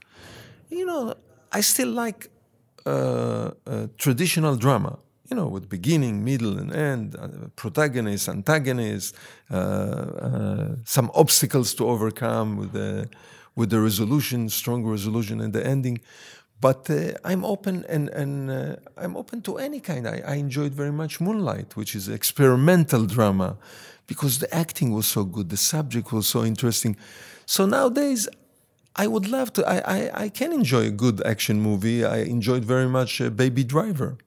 You 0.69 0.85
know, 0.85 1.15
I 1.53 1.61
still 1.61 1.89
like 1.89 2.29
uh, 2.85 3.51
uh, 3.65 3.87
traditional 3.97 4.55
drama. 4.57 4.97
You 5.29 5.37
know, 5.37 5.47
with 5.47 5.69
beginning, 5.69 6.23
middle, 6.23 6.59
and 6.59 6.75
end, 6.75 7.15
uh, 7.15 7.27
protagonist, 7.55 8.27
antagonist, 8.27 9.15
uh, 9.49 9.55
uh, 9.55 10.75
some 10.83 11.09
obstacles 11.15 11.73
to 11.75 11.87
overcome 11.87 12.57
with 12.57 12.73
the 12.73 13.09
with 13.55 13.69
the 13.69 13.79
resolution, 13.79 14.49
strong 14.49 14.83
resolution, 14.85 15.39
and 15.39 15.53
the 15.53 15.65
ending 15.65 16.01
but 16.59 16.89
uh, 16.89 17.11
I'm 17.25 17.43
open 17.43 17.83
and, 17.89 18.07
and 18.09 18.77
I'm 18.95 19.17
open 19.17 19.41
to 19.41 19.57
any 19.57 19.81
kind. 19.81 20.07
I, 20.07 20.21
I, 20.25 20.35
enjoyed 20.35 20.73
very 20.73 20.93
much 20.93 21.19
Moonlight, 21.19 21.75
which 21.75 21.93
is 21.93 22.07
experimental 22.07 23.05
drama, 23.05 23.57
because 24.07 24.39
the 24.39 24.53
acting 24.55 24.93
was 24.93 25.05
so 25.05 25.25
good, 25.25 25.49
the 25.49 25.57
subject 25.57 26.13
was 26.13 26.25
so 26.25 26.45
interesting. 26.45 26.95
So 27.45 27.65
nowadays, 27.65 28.29
I 28.95 29.07
would 29.07 29.27
love 29.27 29.53
to. 29.53 29.67
I, 29.67 29.77
I, 29.97 30.23
I 30.25 30.29
can 30.29 30.51
enjoy 30.53 30.85
a 30.85 30.91
good 30.91 31.25
action 31.25 31.59
movie. 31.61 32.05
I 32.05 32.17
enjoyed 32.17 32.63
very 32.63 32.87
much 32.87 33.21
uh, 33.21 33.29
Baby 33.29 33.63
Driver, 33.63 34.17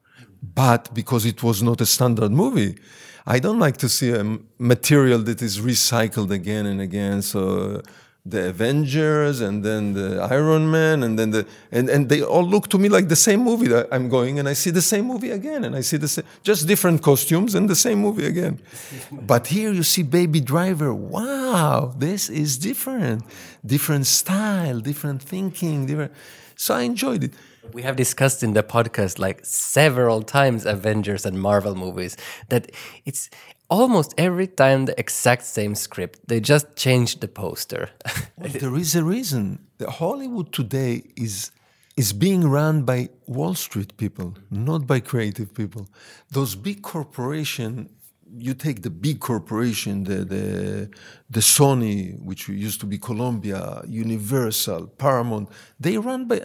but 0.55 0.93
because 0.93 1.25
it 1.25 1.41
was 1.41 1.63
not 1.63 1.81
a 1.81 1.85
standard 1.85 2.31
movie. 2.31 2.77
I 3.25 3.39
don't 3.39 3.59
like 3.59 3.77
to 3.77 3.89
see 3.89 4.11
a 4.13 4.39
material 4.57 5.19
that 5.19 5.41
is 5.41 5.59
recycled 5.59 6.31
again 6.31 6.65
and 6.65 6.79
again. 6.79 7.21
So 7.21 7.81
the 8.29 8.49
Avengers 8.49 9.41
and 9.41 9.63
then 9.63 9.93
the 9.93 10.21
Iron 10.21 10.69
Man 10.69 11.03
and 11.03 11.17
then 11.17 11.31
the 11.31 11.45
and, 11.71 11.89
and 11.89 12.09
they 12.09 12.21
all 12.21 12.43
look 12.43 12.67
to 12.69 12.77
me 12.77 12.89
like 12.89 13.07
the 13.07 13.15
same 13.15 13.41
movie 13.41 13.67
that 13.67 13.87
I'm 13.91 14.09
going 14.09 14.39
and 14.39 14.47
I 14.49 14.53
see 14.53 14.71
the 14.71 14.81
same 14.81 15.05
movie 15.05 15.31
again 15.31 15.63
and 15.63 15.75
I 15.75 15.81
see 15.81 15.97
the 15.97 16.07
same 16.07 16.25
just 16.43 16.67
different 16.67 17.01
costumes 17.01 17.55
and 17.55 17.69
the 17.69 17.75
same 17.75 17.99
movie 17.99 18.25
again. 18.25 18.59
but 19.11 19.47
here 19.47 19.71
you 19.71 19.83
see 19.83 20.03
Baby 20.03 20.41
Driver. 20.41 20.93
Wow, 20.93 21.93
this 21.97 22.29
is 22.29 22.57
different. 22.57 23.23
Different 23.65 24.05
style, 24.05 24.79
different 24.79 25.21
thinking, 25.21 25.85
different 25.85 26.11
so 26.57 26.73
I 26.73 26.81
enjoyed 26.81 27.23
it. 27.23 27.33
We 27.71 27.83
have 27.83 27.95
discussed 27.95 28.41
in 28.43 28.53
the 28.53 28.63
podcast 28.63 29.19
like 29.19 29.45
several 29.45 30.23
times 30.23 30.65
Avengers 30.65 31.25
and 31.25 31.39
Marvel 31.39 31.75
movies 31.75 32.17
that 32.49 32.71
it's 33.05 33.29
almost 33.69 34.13
every 34.17 34.47
time 34.47 34.85
the 34.85 34.99
exact 34.99 35.43
same 35.43 35.75
script. 35.75 36.19
They 36.27 36.39
just 36.39 36.75
changed 36.75 37.21
the 37.21 37.27
poster. 37.27 37.89
well, 38.37 38.51
there 38.51 38.75
is 38.75 38.95
a 38.95 39.03
reason. 39.03 39.59
The 39.77 39.91
Hollywood 39.91 40.51
today 40.53 41.03
is 41.15 41.51
is 41.95 42.13
being 42.13 42.47
run 42.47 42.83
by 42.83 43.09
Wall 43.25 43.55
Street 43.55 43.97
people, 43.97 44.35
not 44.51 44.85
by 44.85 44.99
creative 44.99 45.51
people. 45.55 45.87
Those 46.29 46.53
big 46.55 46.83
corporations 46.83 47.89
you 48.35 48.53
take 48.53 48.81
the 48.81 48.89
big 48.89 49.19
corporation, 49.19 50.03
the, 50.03 50.25
the, 50.25 50.89
the 51.29 51.39
Sony, 51.39 52.19
which 52.21 52.47
used 52.47 52.79
to 52.81 52.85
be 52.85 52.97
Columbia, 52.97 53.81
Universal, 53.87 54.87
Paramount, 54.97 55.49
they 55.79 55.97
run 55.97 56.27
by 56.27 56.41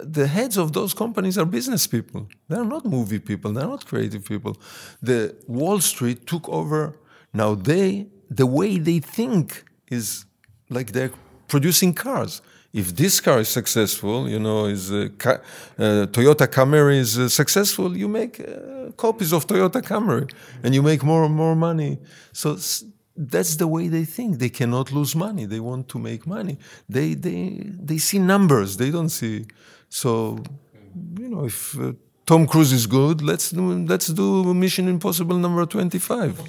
the 0.00 0.26
heads 0.26 0.56
of 0.56 0.72
those 0.72 0.94
companies 0.94 1.38
are 1.38 1.44
business 1.44 1.86
people. 1.86 2.28
They're 2.48 2.64
not 2.64 2.84
movie 2.84 3.18
people. 3.18 3.52
They're 3.52 3.66
not 3.66 3.86
creative 3.86 4.24
people. 4.24 4.56
The 5.00 5.36
Wall 5.46 5.80
Street 5.80 6.26
took 6.26 6.48
over. 6.48 6.98
Now 7.32 7.54
they, 7.54 8.08
the 8.30 8.46
way 8.46 8.78
they 8.78 8.98
think 8.98 9.64
is 9.90 10.24
like 10.68 10.92
they're 10.92 11.12
producing 11.48 11.94
cars 11.94 12.42
if 12.72 12.96
this 12.96 13.20
car 13.20 13.40
is 13.40 13.48
successful, 13.48 14.28
you 14.28 14.38
know, 14.38 14.66
is 14.66 14.90
uh, 14.90 15.08
uh, 15.24 16.06
Toyota 16.06 16.46
Camry 16.46 16.98
is 16.98 17.18
uh, 17.18 17.28
successful, 17.28 17.96
you 17.96 18.08
make 18.08 18.40
uh, 18.40 18.90
copies 18.96 19.32
of 19.32 19.46
Toyota 19.46 19.82
Camry 19.82 20.30
and 20.62 20.74
you 20.74 20.82
make 20.82 21.02
more 21.02 21.24
and 21.24 21.34
more 21.34 21.54
money. 21.54 21.98
So 22.32 22.56
that's 23.14 23.56
the 23.56 23.66
way 23.66 23.88
they 23.88 24.04
think. 24.04 24.38
They 24.38 24.48
cannot 24.48 24.90
lose 24.90 25.14
money. 25.14 25.44
They 25.44 25.60
want 25.60 25.88
to 25.88 25.98
make 25.98 26.26
money. 26.26 26.58
They 26.88 27.14
they 27.14 27.60
they 27.88 27.98
see 27.98 28.18
numbers. 28.18 28.78
They 28.78 28.90
don't 28.90 29.10
see. 29.10 29.46
So, 29.90 30.38
you 31.18 31.28
know, 31.28 31.44
if 31.44 31.78
uh, 31.78 31.92
Tom 32.24 32.46
Cruise 32.46 32.72
is 32.72 32.86
good, 32.86 33.20
let's 33.20 33.50
do 33.50 33.84
let's 33.84 34.06
do 34.06 34.54
Mission 34.54 34.88
Impossible 34.88 35.36
number 35.36 35.66
twenty 35.66 35.98
five. 35.98 36.40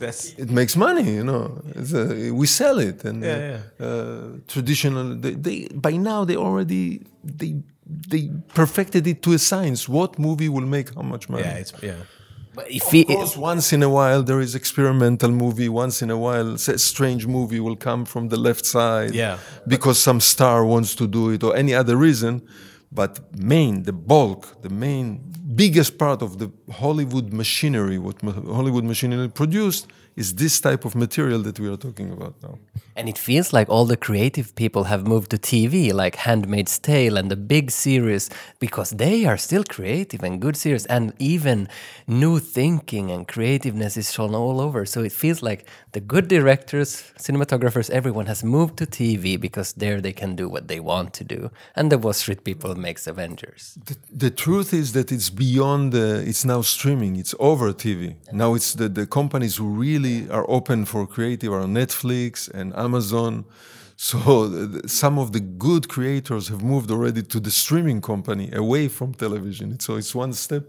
That's 0.00 0.20
it 0.44 0.50
makes 0.50 0.74
money, 0.76 1.06
you 1.18 1.24
know. 1.30 1.62
A, 1.76 2.30
we 2.40 2.46
sell 2.46 2.78
it, 2.78 3.04
and 3.04 3.22
yeah, 3.22 3.38
yeah. 3.50 3.86
Uh, 3.86 4.22
traditional. 4.54 5.06
They, 5.24 5.34
they, 5.46 5.68
by 5.88 5.94
now 6.10 6.24
they 6.24 6.36
already 6.46 7.02
they 7.22 7.52
they 8.12 8.30
perfected 8.54 9.06
it 9.06 9.18
to 9.22 9.30
a 9.32 9.38
science. 9.38 9.88
What 9.88 10.18
movie 10.18 10.48
will 10.48 10.66
make 10.76 10.94
how 10.94 11.02
much 11.02 11.28
money? 11.28 11.44
Yeah, 11.44 11.62
it's 11.62 11.72
yeah. 11.82 12.02
But 12.54 12.70
if 12.70 12.92
of 12.92 13.06
course, 13.06 13.36
once 13.36 13.72
in 13.72 13.82
a 13.82 13.88
while 13.88 14.22
there 14.22 14.40
is 14.40 14.54
experimental 14.54 15.30
movie. 15.30 15.68
Once 15.68 16.02
in 16.02 16.10
a 16.10 16.18
while, 16.26 16.54
a 16.54 16.78
strange 16.78 17.26
movie 17.26 17.60
will 17.60 17.76
come 17.76 18.04
from 18.04 18.28
the 18.28 18.36
left 18.36 18.64
side. 18.66 19.14
Yeah, 19.14 19.38
because 19.66 19.98
some 19.98 20.20
star 20.20 20.64
wants 20.64 20.94
to 20.96 21.06
do 21.06 21.30
it 21.30 21.44
or 21.44 21.54
any 21.54 21.74
other 21.74 21.96
reason. 21.96 22.42
But 22.92 23.38
main, 23.38 23.84
the 23.84 23.92
bulk, 23.92 24.62
the 24.62 24.68
main, 24.68 25.32
biggest 25.54 25.96
part 25.98 26.22
of 26.22 26.38
the 26.38 26.50
Hollywood 26.72 27.32
machinery, 27.32 27.98
what 27.98 28.20
Hollywood 28.20 28.84
machinery 28.84 29.28
produced, 29.28 29.86
is 30.20 30.34
this 30.34 30.60
type 30.60 30.84
of 30.84 30.94
material 30.94 31.40
that 31.40 31.58
we 31.58 31.66
are 31.72 31.78
talking 31.78 32.12
about 32.12 32.34
now. 32.42 32.58
And 32.94 33.08
it 33.08 33.16
feels 33.16 33.54
like 33.54 33.68
all 33.70 33.86
the 33.86 33.96
creative 33.96 34.54
people 34.62 34.84
have 34.92 35.06
moved 35.06 35.30
to 35.30 35.38
TV, 35.38 35.74
like 36.02 36.16
Handmaid's 36.26 36.78
Tale 36.78 37.16
and 37.16 37.30
the 37.30 37.40
big 37.54 37.70
series, 37.70 38.28
because 38.58 38.90
they 38.90 39.24
are 39.24 39.38
still 39.38 39.64
creative 39.64 40.22
and 40.22 40.34
good 40.44 40.56
series, 40.64 40.84
and 40.86 41.14
even 41.18 41.68
new 42.06 42.38
thinking 42.38 43.10
and 43.10 43.26
creativeness 43.26 43.96
is 43.96 44.12
shown 44.12 44.34
all 44.34 44.60
over. 44.60 44.84
So 44.84 44.98
it 45.08 45.12
feels 45.12 45.40
like 45.42 45.66
the 45.92 46.00
good 46.00 46.28
directors, 46.28 46.90
cinematographers, 47.18 47.88
everyone 47.88 48.26
has 48.26 48.44
moved 48.44 48.76
to 48.80 48.86
TV 48.86 49.40
because 49.40 49.72
there 49.72 49.98
they 50.02 50.12
can 50.12 50.36
do 50.36 50.46
what 50.54 50.68
they 50.68 50.80
want 50.80 51.14
to 51.14 51.24
do. 51.24 51.50
And 51.76 51.90
the 51.90 51.98
Wall 52.02 52.12
Street 52.12 52.44
people 52.44 52.74
makes 52.74 53.06
Avengers. 53.06 53.78
The, 53.88 53.96
the 54.24 54.30
truth 54.30 54.74
is 54.74 54.92
that 54.92 55.10
it's 55.10 55.30
beyond, 55.30 55.92
the, 55.92 56.22
it's 56.30 56.44
now 56.44 56.60
streaming, 56.60 57.16
it's 57.16 57.34
over 57.38 57.72
TV. 57.72 58.16
Now 58.32 58.54
it's 58.54 58.74
the, 58.74 58.88
the 58.90 59.06
companies 59.06 59.56
who 59.56 59.66
really 59.86 60.09
are 60.36 60.46
open 60.48 60.84
for 60.84 61.06
creative 61.06 61.52
are 61.52 61.66
Netflix 61.80 62.48
and 62.58 62.68
Amazon. 62.76 63.44
So 63.96 64.24
some 64.86 65.18
of 65.18 65.32
the 65.32 65.40
good 65.40 65.84
creators 65.94 66.48
have 66.48 66.62
moved 66.62 66.90
already 66.90 67.22
to 67.32 67.38
the 67.46 67.50
streaming 67.50 68.00
company 68.00 68.46
away 68.64 68.88
from 68.88 69.08
television. 69.14 69.78
So 69.78 69.90
it's 70.00 70.14
one 70.14 70.32
step 70.32 70.64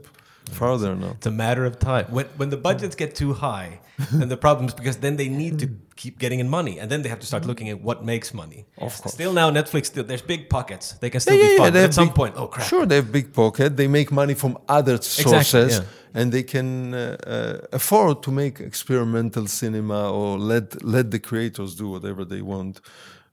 farther 0.49 0.95
now. 0.95 1.11
It's 1.17 1.27
a 1.27 1.31
matter 1.31 1.65
of 1.65 1.79
time. 1.79 2.05
When 2.09 2.25
when 2.37 2.49
the 2.49 2.57
budgets 2.57 2.95
get 2.95 3.15
too 3.15 3.33
high, 3.33 3.79
then 4.11 4.29
the 4.29 4.37
problems 4.37 4.73
because 4.73 4.97
then 4.97 5.17
they 5.17 5.29
need 5.29 5.59
to 5.59 5.67
keep 5.95 6.19
getting 6.19 6.39
in 6.39 6.49
money, 6.49 6.79
and 6.79 6.89
then 6.89 7.01
they 7.01 7.09
have 7.09 7.19
to 7.19 7.27
start 7.27 7.45
looking 7.45 7.69
at 7.69 7.81
what 7.81 8.03
makes 8.03 8.33
money. 8.33 8.65
Of 8.77 9.01
course. 9.01 9.13
Still 9.13 9.33
now, 9.33 9.51
Netflix 9.51 9.85
still 9.87 10.03
there's 10.03 10.21
big 10.21 10.49
pockets. 10.49 10.93
They 10.93 11.09
can 11.09 11.21
still 11.21 11.37
yeah, 11.37 11.47
be 11.47 11.57
fun. 11.57 11.73
Yeah, 11.73 11.83
at 11.83 11.93
some 11.93 12.07
big, 12.07 12.15
point, 12.15 12.35
oh 12.37 12.47
crap. 12.47 12.67
Sure, 12.67 12.85
they 12.85 12.95
have 12.95 13.11
big 13.11 13.33
pocket. 13.33 13.77
They 13.77 13.87
make 13.87 14.11
money 14.11 14.33
from 14.33 14.57
other 14.67 14.97
sources. 15.01 15.77
Exactly, 15.77 15.87
and 16.13 16.31
they 16.31 16.43
can 16.43 16.93
uh, 16.93 17.17
uh, 17.25 17.67
afford 17.71 18.23
to 18.23 18.31
make 18.31 18.59
experimental 18.59 19.47
cinema 19.47 20.11
or 20.11 20.37
let 20.37 20.83
let 20.83 21.11
the 21.11 21.19
creators 21.19 21.75
do 21.75 21.89
whatever 21.89 22.25
they 22.25 22.41
want, 22.41 22.81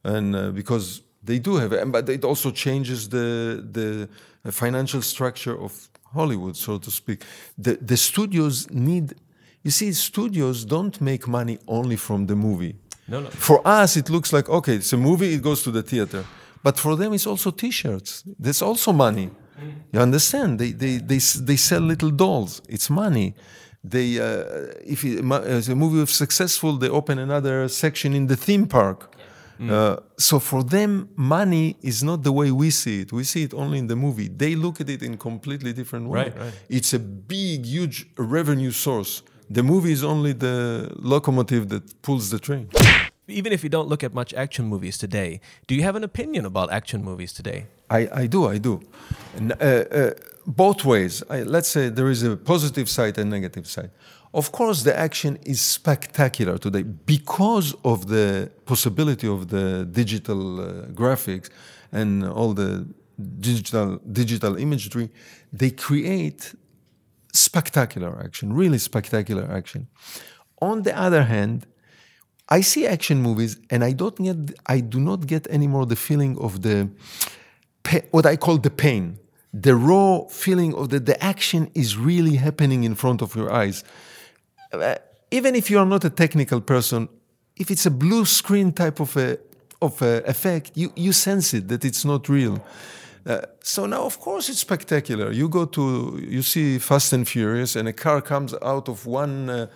and 0.05 0.35
uh, 0.35 0.51
because 0.51 1.03
they 1.23 1.39
do 1.39 1.57
have, 1.57 1.73
it, 1.73 1.93
but 1.93 2.09
it 2.09 2.25
also 2.25 2.51
changes 2.51 3.09
the 3.09 3.63
the 3.73 4.09
financial 4.53 5.03
structure 5.03 5.59
of 5.59 5.88
Hollywood, 6.15 6.57
so 6.57 6.79
to 6.79 6.91
speak. 6.91 7.25
The 7.57 7.79
the 7.81 7.97
studios 7.97 8.69
need, 8.71 9.15
you 9.63 9.71
see, 9.71 9.93
studios 9.93 10.65
don't 10.65 11.01
make 11.01 11.27
money 11.27 11.59
only 11.67 11.97
from 11.97 12.27
the 12.27 12.35
movie. 12.35 12.77
No, 13.07 13.21
no. 13.21 13.31
For 13.31 13.61
us, 13.67 13.97
it 13.97 14.09
looks 14.11 14.33
like 14.33 14.49
okay, 14.49 14.75
it's 14.77 14.93
a 14.93 14.97
movie, 14.97 15.35
it 15.35 15.43
goes 15.43 15.63
to 15.63 15.71
the 15.71 15.83
theater, 15.83 16.25
but 16.63 16.79
for 16.79 16.97
them, 16.97 17.13
it's 17.13 17.27
also 17.27 17.51
T-shirts. 17.51 18.25
There's 18.39 18.63
also 18.63 18.93
money. 18.93 19.31
You 19.93 20.01
understand? 20.01 20.59
They, 20.59 20.73
they, 20.73 20.99
they, 20.99 21.19
they 21.19 21.57
sell 21.57 21.81
little 21.81 22.11
dolls. 22.11 22.63
It's 22.69 22.89
money. 22.91 23.35
They, 23.83 24.19
uh, 24.19 24.73
if 24.85 25.05
it, 25.05 25.21
a 25.21 25.75
movie 25.75 26.03
is 26.03 26.11
successful, 26.11 26.77
they 26.77 26.89
open 26.89 27.19
another 27.19 27.69
section 27.69 28.13
in 28.15 28.27
the 28.27 28.37
theme 28.37 28.67
park. 28.67 29.15
Mm. 29.61 29.71
Uh, 29.71 30.01
so 30.17 30.39
for 30.39 30.63
them, 30.63 31.09
money 31.17 31.77
is 31.83 32.03
not 32.03 32.23
the 32.23 32.33
way 32.33 32.51
we 32.51 32.71
see 32.71 33.01
it. 33.03 33.13
We 33.13 33.25
see 33.25 33.43
it 33.43 33.55
only 33.55 33.79
in 33.79 33.89
the 33.89 33.97
movie. 33.97 34.29
They 34.29 34.55
look 34.55 34.81
at 34.81 34.89
it 34.89 35.03
in 35.03 35.17
completely 35.17 35.73
different 35.73 36.09
way. 36.09 36.25
Right, 36.25 36.39
right. 36.39 36.53
It's 36.69 36.95
a 36.95 36.99
big, 36.99 37.67
huge 37.67 38.07
revenue 38.17 38.71
source. 38.71 39.23
The 39.51 39.63
movie 39.63 39.93
is 39.93 40.05
only 40.05 40.33
the 40.33 40.91
locomotive 40.97 41.69
that 41.71 42.03
pulls 42.03 42.31
the 42.31 42.39
train. 42.39 42.69
even 43.29 43.53
if 43.53 43.63
you 43.63 43.69
don't 43.69 43.89
look 43.89 44.03
at 44.03 44.15
much 44.15 44.33
action 44.35 44.67
movies 44.67 44.97
today, 44.99 45.41
do 45.67 45.75
you 45.75 45.83
have 45.83 45.97
an 45.97 46.05
opinion 46.05 46.45
about 46.47 46.73
action 46.73 47.05
movies 47.05 47.33
today? 47.33 47.67
I, 47.91 48.09
I 48.13 48.27
do, 48.27 48.47
I 48.47 48.59
do. 48.59 48.81
And, 49.37 49.53
uh, 49.53 49.55
uh, 49.55 50.11
both 50.47 50.85
ways. 50.85 51.23
I, 51.29 51.43
let's 51.43 51.69
say 51.69 51.91
there 51.91 52.09
is 52.09 52.23
a 52.23 52.37
positive 52.37 52.89
side 52.89 53.19
and 53.19 53.31
negative 53.31 53.67
side. 53.67 53.91
Of 54.35 54.53
course, 54.53 54.83
the 54.83 54.99
action 54.99 55.39
is 55.45 55.61
spectacular 55.61 56.59
today 56.59 56.83
because 56.83 57.75
of 57.85 58.09
the 58.09 58.51
possibility 58.67 59.27
of 59.27 59.49
the 59.49 59.87
digital 59.91 60.61
uh, 60.61 60.87
graphics 60.93 61.49
and 61.93 62.25
all 62.27 62.53
the 62.53 62.87
digital 63.41 63.99
digital 64.13 64.57
imagery. 64.57 65.11
They 65.53 65.71
create 65.71 66.55
spectacular 67.33 68.21
action, 68.23 68.53
really 68.53 68.79
spectacular 68.79 69.51
action. 69.51 69.89
On 70.61 70.83
the 70.83 70.97
other 70.99 71.25
hand, 71.25 71.67
I 72.51 72.61
see 72.63 72.87
action 72.87 73.23
movies 73.23 73.59
and 73.71 73.85
I 73.85 73.93
don't 73.93 74.17
get 74.17 74.59
I 74.67 74.81
do 74.81 75.01
not 75.01 75.27
get 75.27 75.47
anymore 75.49 75.87
the 75.87 75.97
feeling 75.97 76.39
of 76.39 76.63
the 76.63 76.91
what 78.11 78.27
I 78.27 78.37
call 78.37 78.59
the 78.59 78.71
pain, 78.71 79.19
the 79.53 79.75
raw 79.75 80.27
feeling 80.29 80.75
of 80.75 80.91
that 80.91 81.07
the 81.07 81.23
action 81.23 81.71
is 81.75 81.97
really 81.97 82.37
happening 82.37 82.85
in 82.85 82.95
front 82.95 83.23
of 83.23 83.35
your 83.35 83.51
eyes. 83.53 83.85
Uh, 84.73 84.95
even 85.31 85.55
if 85.55 85.71
you 85.71 85.79
are 85.79 85.87
not 85.87 86.05
a 86.05 86.11
technical 86.11 86.61
person, 86.61 87.09
if 87.57 87.71
it's 87.71 87.87
a 87.87 87.91
blue 87.91 88.25
screen 88.25 88.73
type 88.73 89.01
of 89.01 89.17
a 89.17 89.39
of 89.81 90.03
a 90.03 90.23
effect, 90.27 90.73
you 90.75 90.93
you 90.97 91.13
sense 91.13 91.55
it 91.55 91.69
that 91.69 91.85
it's 91.85 92.05
not 92.05 92.29
real. 92.29 92.61
Uh, 93.27 93.43
so 93.63 93.87
now, 93.87 94.05
of 94.05 94.19
course, 94.19 94.49
it's 94.49 94.61
spectacular. 94.61 95.31
You 95.31 95.49
go 95.49 95.67
to, 95.67 96.19
you 96.23 96.43
see 96.43 96.79
Fast 96.79 97.13
and 97.13 97.29
Furious, 97.29 97.77
and 97.77 97.87
a 97.87 97.93
car 97.93 98.23
comes 98.23 98.55
out 98.63 98.89
of 98.89 99.05
one 99.07 99.51
uh, 99.51 99.67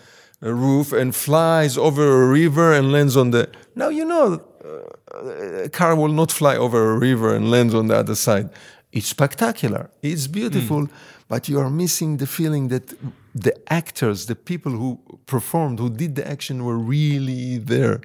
roof 0.40 0.92
and 0.92 1.14
flies 1.14 1.76
over 1.76 2.22
a 2.22 2.28
river 2.28 2.72
and 2.72 2.92
lands 2.92 3.16
on 3.16 3.31
the. 3.31 3.48
Now 3.74 3.90
you 3.90 4.05
know, 4.05 4.40
uh, 4.64 5.64
a 5.64 5.68
car 5.68 5.94
will 5.94 6.12
not 6.12 6.33
fly 6.33 6.57
over 6.57 6.94
a 6.94 6.98
river 6.98 7.35
and 7.35 7.50
lands 7.50 7.74
on 7.74 7.88
the 7.88 7.96
other 7.96 8.14
side. 8.14 8.48
It's 8.90 9.09
spectacular. 9.09 9.90
It's 10.02 10.26
beautiful, 10.26 10.88
but 11.28 11.48
you 11.48 11.59
are 11.61 11.70
missing 11.70 12.18
the 12.18 12.26
feeling 12.26 12.68
that 12.68 12.94
the 13.34 13.54
actors, 13.72 14.26
the 14.26 14.34
people 14.34 14.72
who 14.72 15.00
performed, 15.26 15.78
who 15.78 15.90
did 15.90 16.16
the 16.16 16.28
action, 16.28 16.64
were 16.64 16.78
really 16.78 17.58
there. 17.58 18.00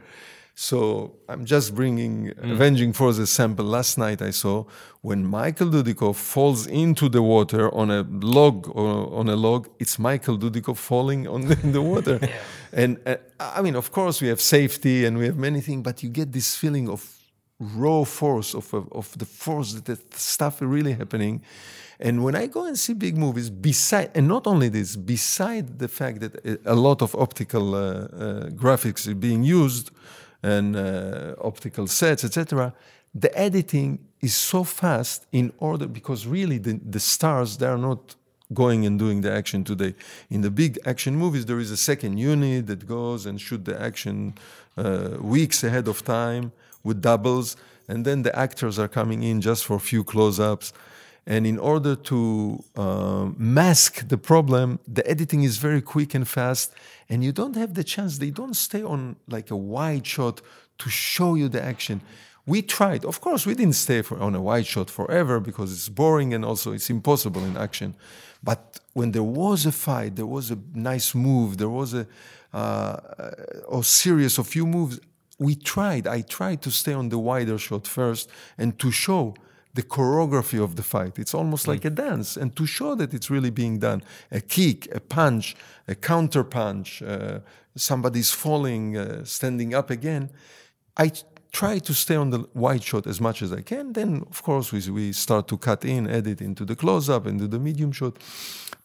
So 0.59 1.13
I'm 1.29 1.45
just 1.45 1.75
bringing 1.75 2.33
Avenging 2.37 2.91
Force 2.91 3.19
as 3.19 3.29
sample. 3.29 3.63
Last 3.63 3.99
night 3.99 4.23
I 4.23 4.31
saw 4.31 4.65
when 5.01 5.23
Michael 5.23 5.67
Dudikoff 5.67 6.15
falls 6.15 6.65
into 6.65 7.09
the 7.09 7.21
water 7.21 7.71
on 7.75 7.91
a 7.91 8.01
log 8.01 8.67
or 8.75 9.13
on 9.13 9.29
a 9.29 9.35
log. 9.35 9.69
It's 9.77 9.99
Michael 9.99 10.35
Dudikoff 10.35 10.77
falling 10.77 11.27
on 11.27 11.41
the, 11.41 11.59
in 11.61 11.73
the 11.73 11.81
water, 11.83 12.19
and 12.73 12.99
uh, 13.05 13.17
I 13.39 13.61
mean, 13.61 13.75
of 13.75 13.91
course, 13.91 14.19
we 14.19 14.29
have 14.29 14.41
safety 14.41 15.05
and 15.05 15.19
we 15.19 15.25
have 15.25 15.37
many 15.37 15.61
things, 15.61 15.83
but 15.83 16.01
you 16.01 16.09
get 16.09 16.31
this 16.31 16.55
feeling 16.55 16.89
of 16.89 17.07
raw 17.59 18.03
force 18.03 18.55
of 18.55 18.73
of, 18.73 18.91
of 18.93 19.15
the 19.15 19.25
force 19.25 19.73
that 19.73 19.85
the 19.85 20.17
stuff 20.17 20.59
really 20.59 20.93
happening. 20.93 21.43
And 21.99 22.23
when 22.23 22.35
I 22.35 22.45
go 22.47 22.65
and 22.65 22.77
see 22.77 22.93
big 22.93 23.17
movies, 23.17 23.49
beside 23.49 24.11
and 24.13 24.27
not 24.27 24.45
only 24.45 24.69
this, 24.69 24.95
beside 24.95 25.79
the 25.79 25.87
fact 25.87 26.19
that 26.19 26.61
a- 26.65 26.75
lot 26.75 27.01
of 27.01 27.15
optical 27.15 27.73
uh, 27.73 27.79
uh, 27.79 28.49
graphics 28.49 29.07
are 29.07 29.15
being 29.15 29.43
used 29.43 29.89
and 30.43 30.75
uh, 30.75 31.33
optical 31.41 31.87
sets, 31.87 32.23
etc., 32.23 32.73
the 33.15 33.35
editing 33.37 33.99
is 34.21 34.35
so 34.35 34.63
fast 34.63 35.25
in 35.31 35.51
order 35.57 35.87
because 35.87 36.27
really 36.27 36.59
the, 36.59 36.79
the 36.87 36.99
stars 36.99 37.57
they 37.57 37.65
are 37.65 37.77
not 37.77 38.15
going 38.53 38.85
and 38.85 38.97
doing 38.99 39.21
the 39.21 39.31
action 39.31 39.63
today. 39.63 39.95
In 40.29 40.41
the 40.41 40.51
big 40.51 40.79
action 40.85 41.15
movies, 41.15 41.45
there 41.45 41.59
is 41.59 41.71
a 41.71 41.77
second 41.77 42.17
unit 42.17 42.67
that 42.67 42.87
goes 42.87 43.25
and 43.25 43.41
shoot 43.41 43.65
the 43.65 43.79
action 43.81 44.35
uh, 44.77 45.17
weeks 45.19 45.63
ahead 45.63 45.87
of 45.87 46.03
time 46.05 46.51
with 46.83 47.01
doubles, 47.01 47.57
and 47.87 48.05
then 48.05 48.21
the 48.21 48.37
actors 48.37 48.77
are 48.79 48.87
coming 48.87 49.23
in 49.23 49.41
just 49.41 49.65
for 49.65 49.75
a 49.75 49.79
few 49.79 50.03
close-ups. 50.03 50.73
And 51.27 51.45
in 51.45 51.59
order 51.59 51.95
to 51.95 52.63
uh, 52.77 53.27
mask 53.37 54.07
the 54.07 54.17
problem, 54.17 54.79
the 54.87 55.05
editing 55.05 55.43
is 55.43 55.57
very 55.57 55.81
quick 55.81 56.15
and 56.15 56.25
fast, 56.25 56.73
and 57.09 57.21
you 57.21 57.33
don't 57.33 57.57
have 57.57 57.73
the 57.73 57.83
chance. 57.83 58.17
They 58.17 58.29
don't 58.29 58.55
stay 58.55 58.81
on 58.81 59.17
like 59.27 59.51
a 59.51 59.57
wide 59.57 60.07
shot 60.07 60.41
to 60.77 60.89
show 60.89 61.35
you 61.35 61.49
the 61.49 61.61
action. 61.61 61.99
We 62.45 62.61
tried, 62.61 63.03
of 63.03 63.19
course, 63.19 63.45
we 63.45 63.55
didn't 63.55 63.75
stay 63.75 64.01
for, 64.03 64.17
on 64.21 64.35
a 64.35 64.41
wide 64.41 64.65
shot 64.65 64.89
forever 64.89 65.41
because 65.41 65.73
it's 65.73 65.89
boring 65.89 66.33
and 66.33 66.45
also 66.45 66.71
it's 66.71 66.89
impossible 66.89 67.43
in 67.43 67.57
action. 67.57 67.93
But 68.41 68.79
when 68.93 69.11
there 69.11 69.21
was 69.21 69.65
a 69.65 69.73
fight, 69.73 70.15
there 70.15 70.25
was 70.25 70.49
a 70.49 70.57
nice 70.73 71.13
move, 71.13 71.57
there 71.57 71.67
was 71.67 71.93
a, 71.93 72.07
uh, 72.53 72.99
a 73.69 73.83
series 73.83 74.37
of 74.37 74.47
few 74.47 74.65
moves. 74.65 75.01
We 75.39 75.55
tried. 75.55 76.07
I 76.07 76.21
tried 76.21 76.61
to 76.61 76.71
stay 76.71 76.93
on 76.93 77.09
the 77.09 77.19
wider 77.19 77.57
shot 77.57 77.85
first 77.85 78.29
and 78.57 78.79
to 78.79 78.91
show 78.91 79.35
the 79.77 79.83
choreography 79.83 80.59
of 80.61 80.75
the 80.75 80.81
fight. 80.81 81.19
It's 81.19 81.35
almost 81.35 81.67
like 81.67 81.85
a 81.85 81.91
dance, 81.91 82.35
and 82.35 82.55
to 82.55 82.65
show 82.65 82.95
that 82.95 83.13
it's 83.13 83.29
really 83.29 83.51
being 83.51 83.77
done. 83.79 84.01
A 84.31 84.41
kick, 84.41 84.79
a 84.99 84.99
punch, 84.99 85.55
a 85.87 85.93
counter 85.93 86.43
punch, 86.43 87.03
uh, 87.03 87.39
somebody's 87.75 88.31
falling, 88.31 88.97
uh, 88.97 89.23
standing 89.23 89.75
up 89.75 89.89
again. 89.91 90.31
I 90.97 91.11
try 91.51 91.77
to 91.79 91.93
stay 91.93 92.15
on 92.15 92.31
the 92.31 92.39
wide 92.55 92.83
shot 92.83 93.05
as 93.05 93.21
much 93.21 93.43
as 93.43 93.51
I 93.53 93.61
can. 93.61 93.93
Then, 93.93 94.25
of 94.31 94.41
course, 94.41 94.73
we, 94.73 94.79
we 94.91 95.13
start 95.13 95.47
to 95.49 95.57
cut 95.57 95.85
in, 95.85 96.07
edit 96.07 96.41
into 96.41 96.65
the 96.65 96.75
close 96.75 97.07
up, 97.07 97.27
into 97.27 97.47
the 97.47 97.59
medium 97.59 97.91
shot. 97.91 98.17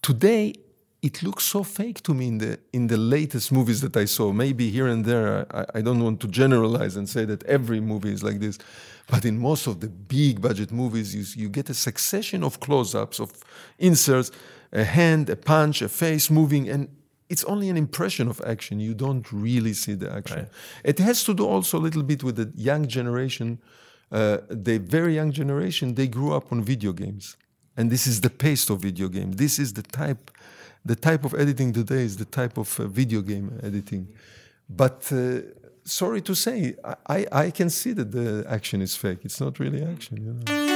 Today, 0.02 0.52
it 1.03 1.23
looks 1.23 1.45
so 1.45 1.65
fake 1.65 2.01
to 2.05 2.15
me 2.15 2.29
in 2.29 2.38
the 2.38 2.59
in 2.73 2.87
the 2.87 2.97
latest 2.97 3.51
movies 3.51 3.81
that 3.81 3.97
I 3.97 4.07
saw. 4.07 4.33
Maybe 4.33 4.71
here 4.71 4.87
and 4.87 5.05
there, 5.05 5.47
I, 5.51 5.79
I 5.79 5.83
don't 5.83 6.03
want 6.03 6.21
to 6.21 6.29
generalize 6.29 6.97
and 6.97 7.09
say 7.09 7.25
that 7.25 7.43
every 7.45 7.81
movie 7.81 8.12
is 8.12 8.23
like 8.23 8.38
this, 8.38 8.59
but 9.09 9.25
in 9.25 9.38
most 9.38 9.67
of 9.67 9.81
the 9.81 9.88
big 9.88 10.41
budget 10.41 10.71
movies, 10.71 11.15
you 11.15 11.25
you 11.43 11.49
get 11.49 11.69
a 11.69 11.75
succession 11.75 12.45
of 12.45 12.61
close-ups, 12.61 13.21
of 13.21 13.33
inserts, 13.79 14.31
a 14.73 14.85
hand, 14.85 15.29
a 15.29 15.37
punch, 15.37 15.83
a 15.83 15.88
face 15.88 16.31
moving, 16.31 16.69
and 16.69 16.88
it's 17.29 17.45
only 17.45 17.69
an 17.69 17.77
impression 17.77 18.29
of 18.29 18.41
action. 18.47 18.79
You 18.79 18.95
don't 18.95 19.27
really 19.33 19.73
see 19.73 19.95
the 19.95 20.12
action. 20.12 20.47
It 20.85 20.99
has 20.99 21.25
to 21.25 21.35
do 21.35 21.47
also 21.47 21.79
a 21.79 21.83
little 21.83 22.03
bit 22.03 22.23
with 22.23 22.37
the 22.37 22.53
young 22.55 22.87
generation. 22.87 23.59
Uh, 24.12 24.38
the 24.51 24.79
very 24.79 25.15
young 25.15 25.33
generation, 25.33 25.95
they 25.95 26.07
grew 26.07 26.33
up 26.35 26.53
on 26.53 26.62
video 26.62 26.93
games, 26.93 27.37
and 27.77 27.91
this 27.91 28.07
is 28.07 28.21
the 28.21 28.31
pace 28.31 28.69
of 28.71 28.81
video 28.81 29.09
games. 29.09 29.37
This 29.37 29.59
is 29.59 29.73
the 29.73 29.83
type, 29.83 30.31
the 30.85 30.97
type 30.97 31.25
of 31.25 31.35
editing 31.35 31.73
today 31.73 32.03
is 32.03 32.16
the 32.16 32.25
type 32.25 32.59
of 32.59 32.79
uh, 32.81 32.87
video 32.87 33.21
game 33.21 33.59
editing. 33.62 34.09
But 34.68 35.11
uh, 35.12 35.42
sorry 35.85 36.21
to 36.23 36.35
say, 36.35 36.75
I, 37.07 37.27
I 37.31 37.51
can 37.51 37.71
see 37.71 37.92
that 37.92 38.11
the 38.12 38.45
action 38.49 38.83
is 38.83 38.97
fake. 38.97 39.21
It's 39.23 39.40
not 39.40 39.59
really 39.59 39.83
action. 39.85 40.16
You 40.16 40.55
know? 40.55 40.72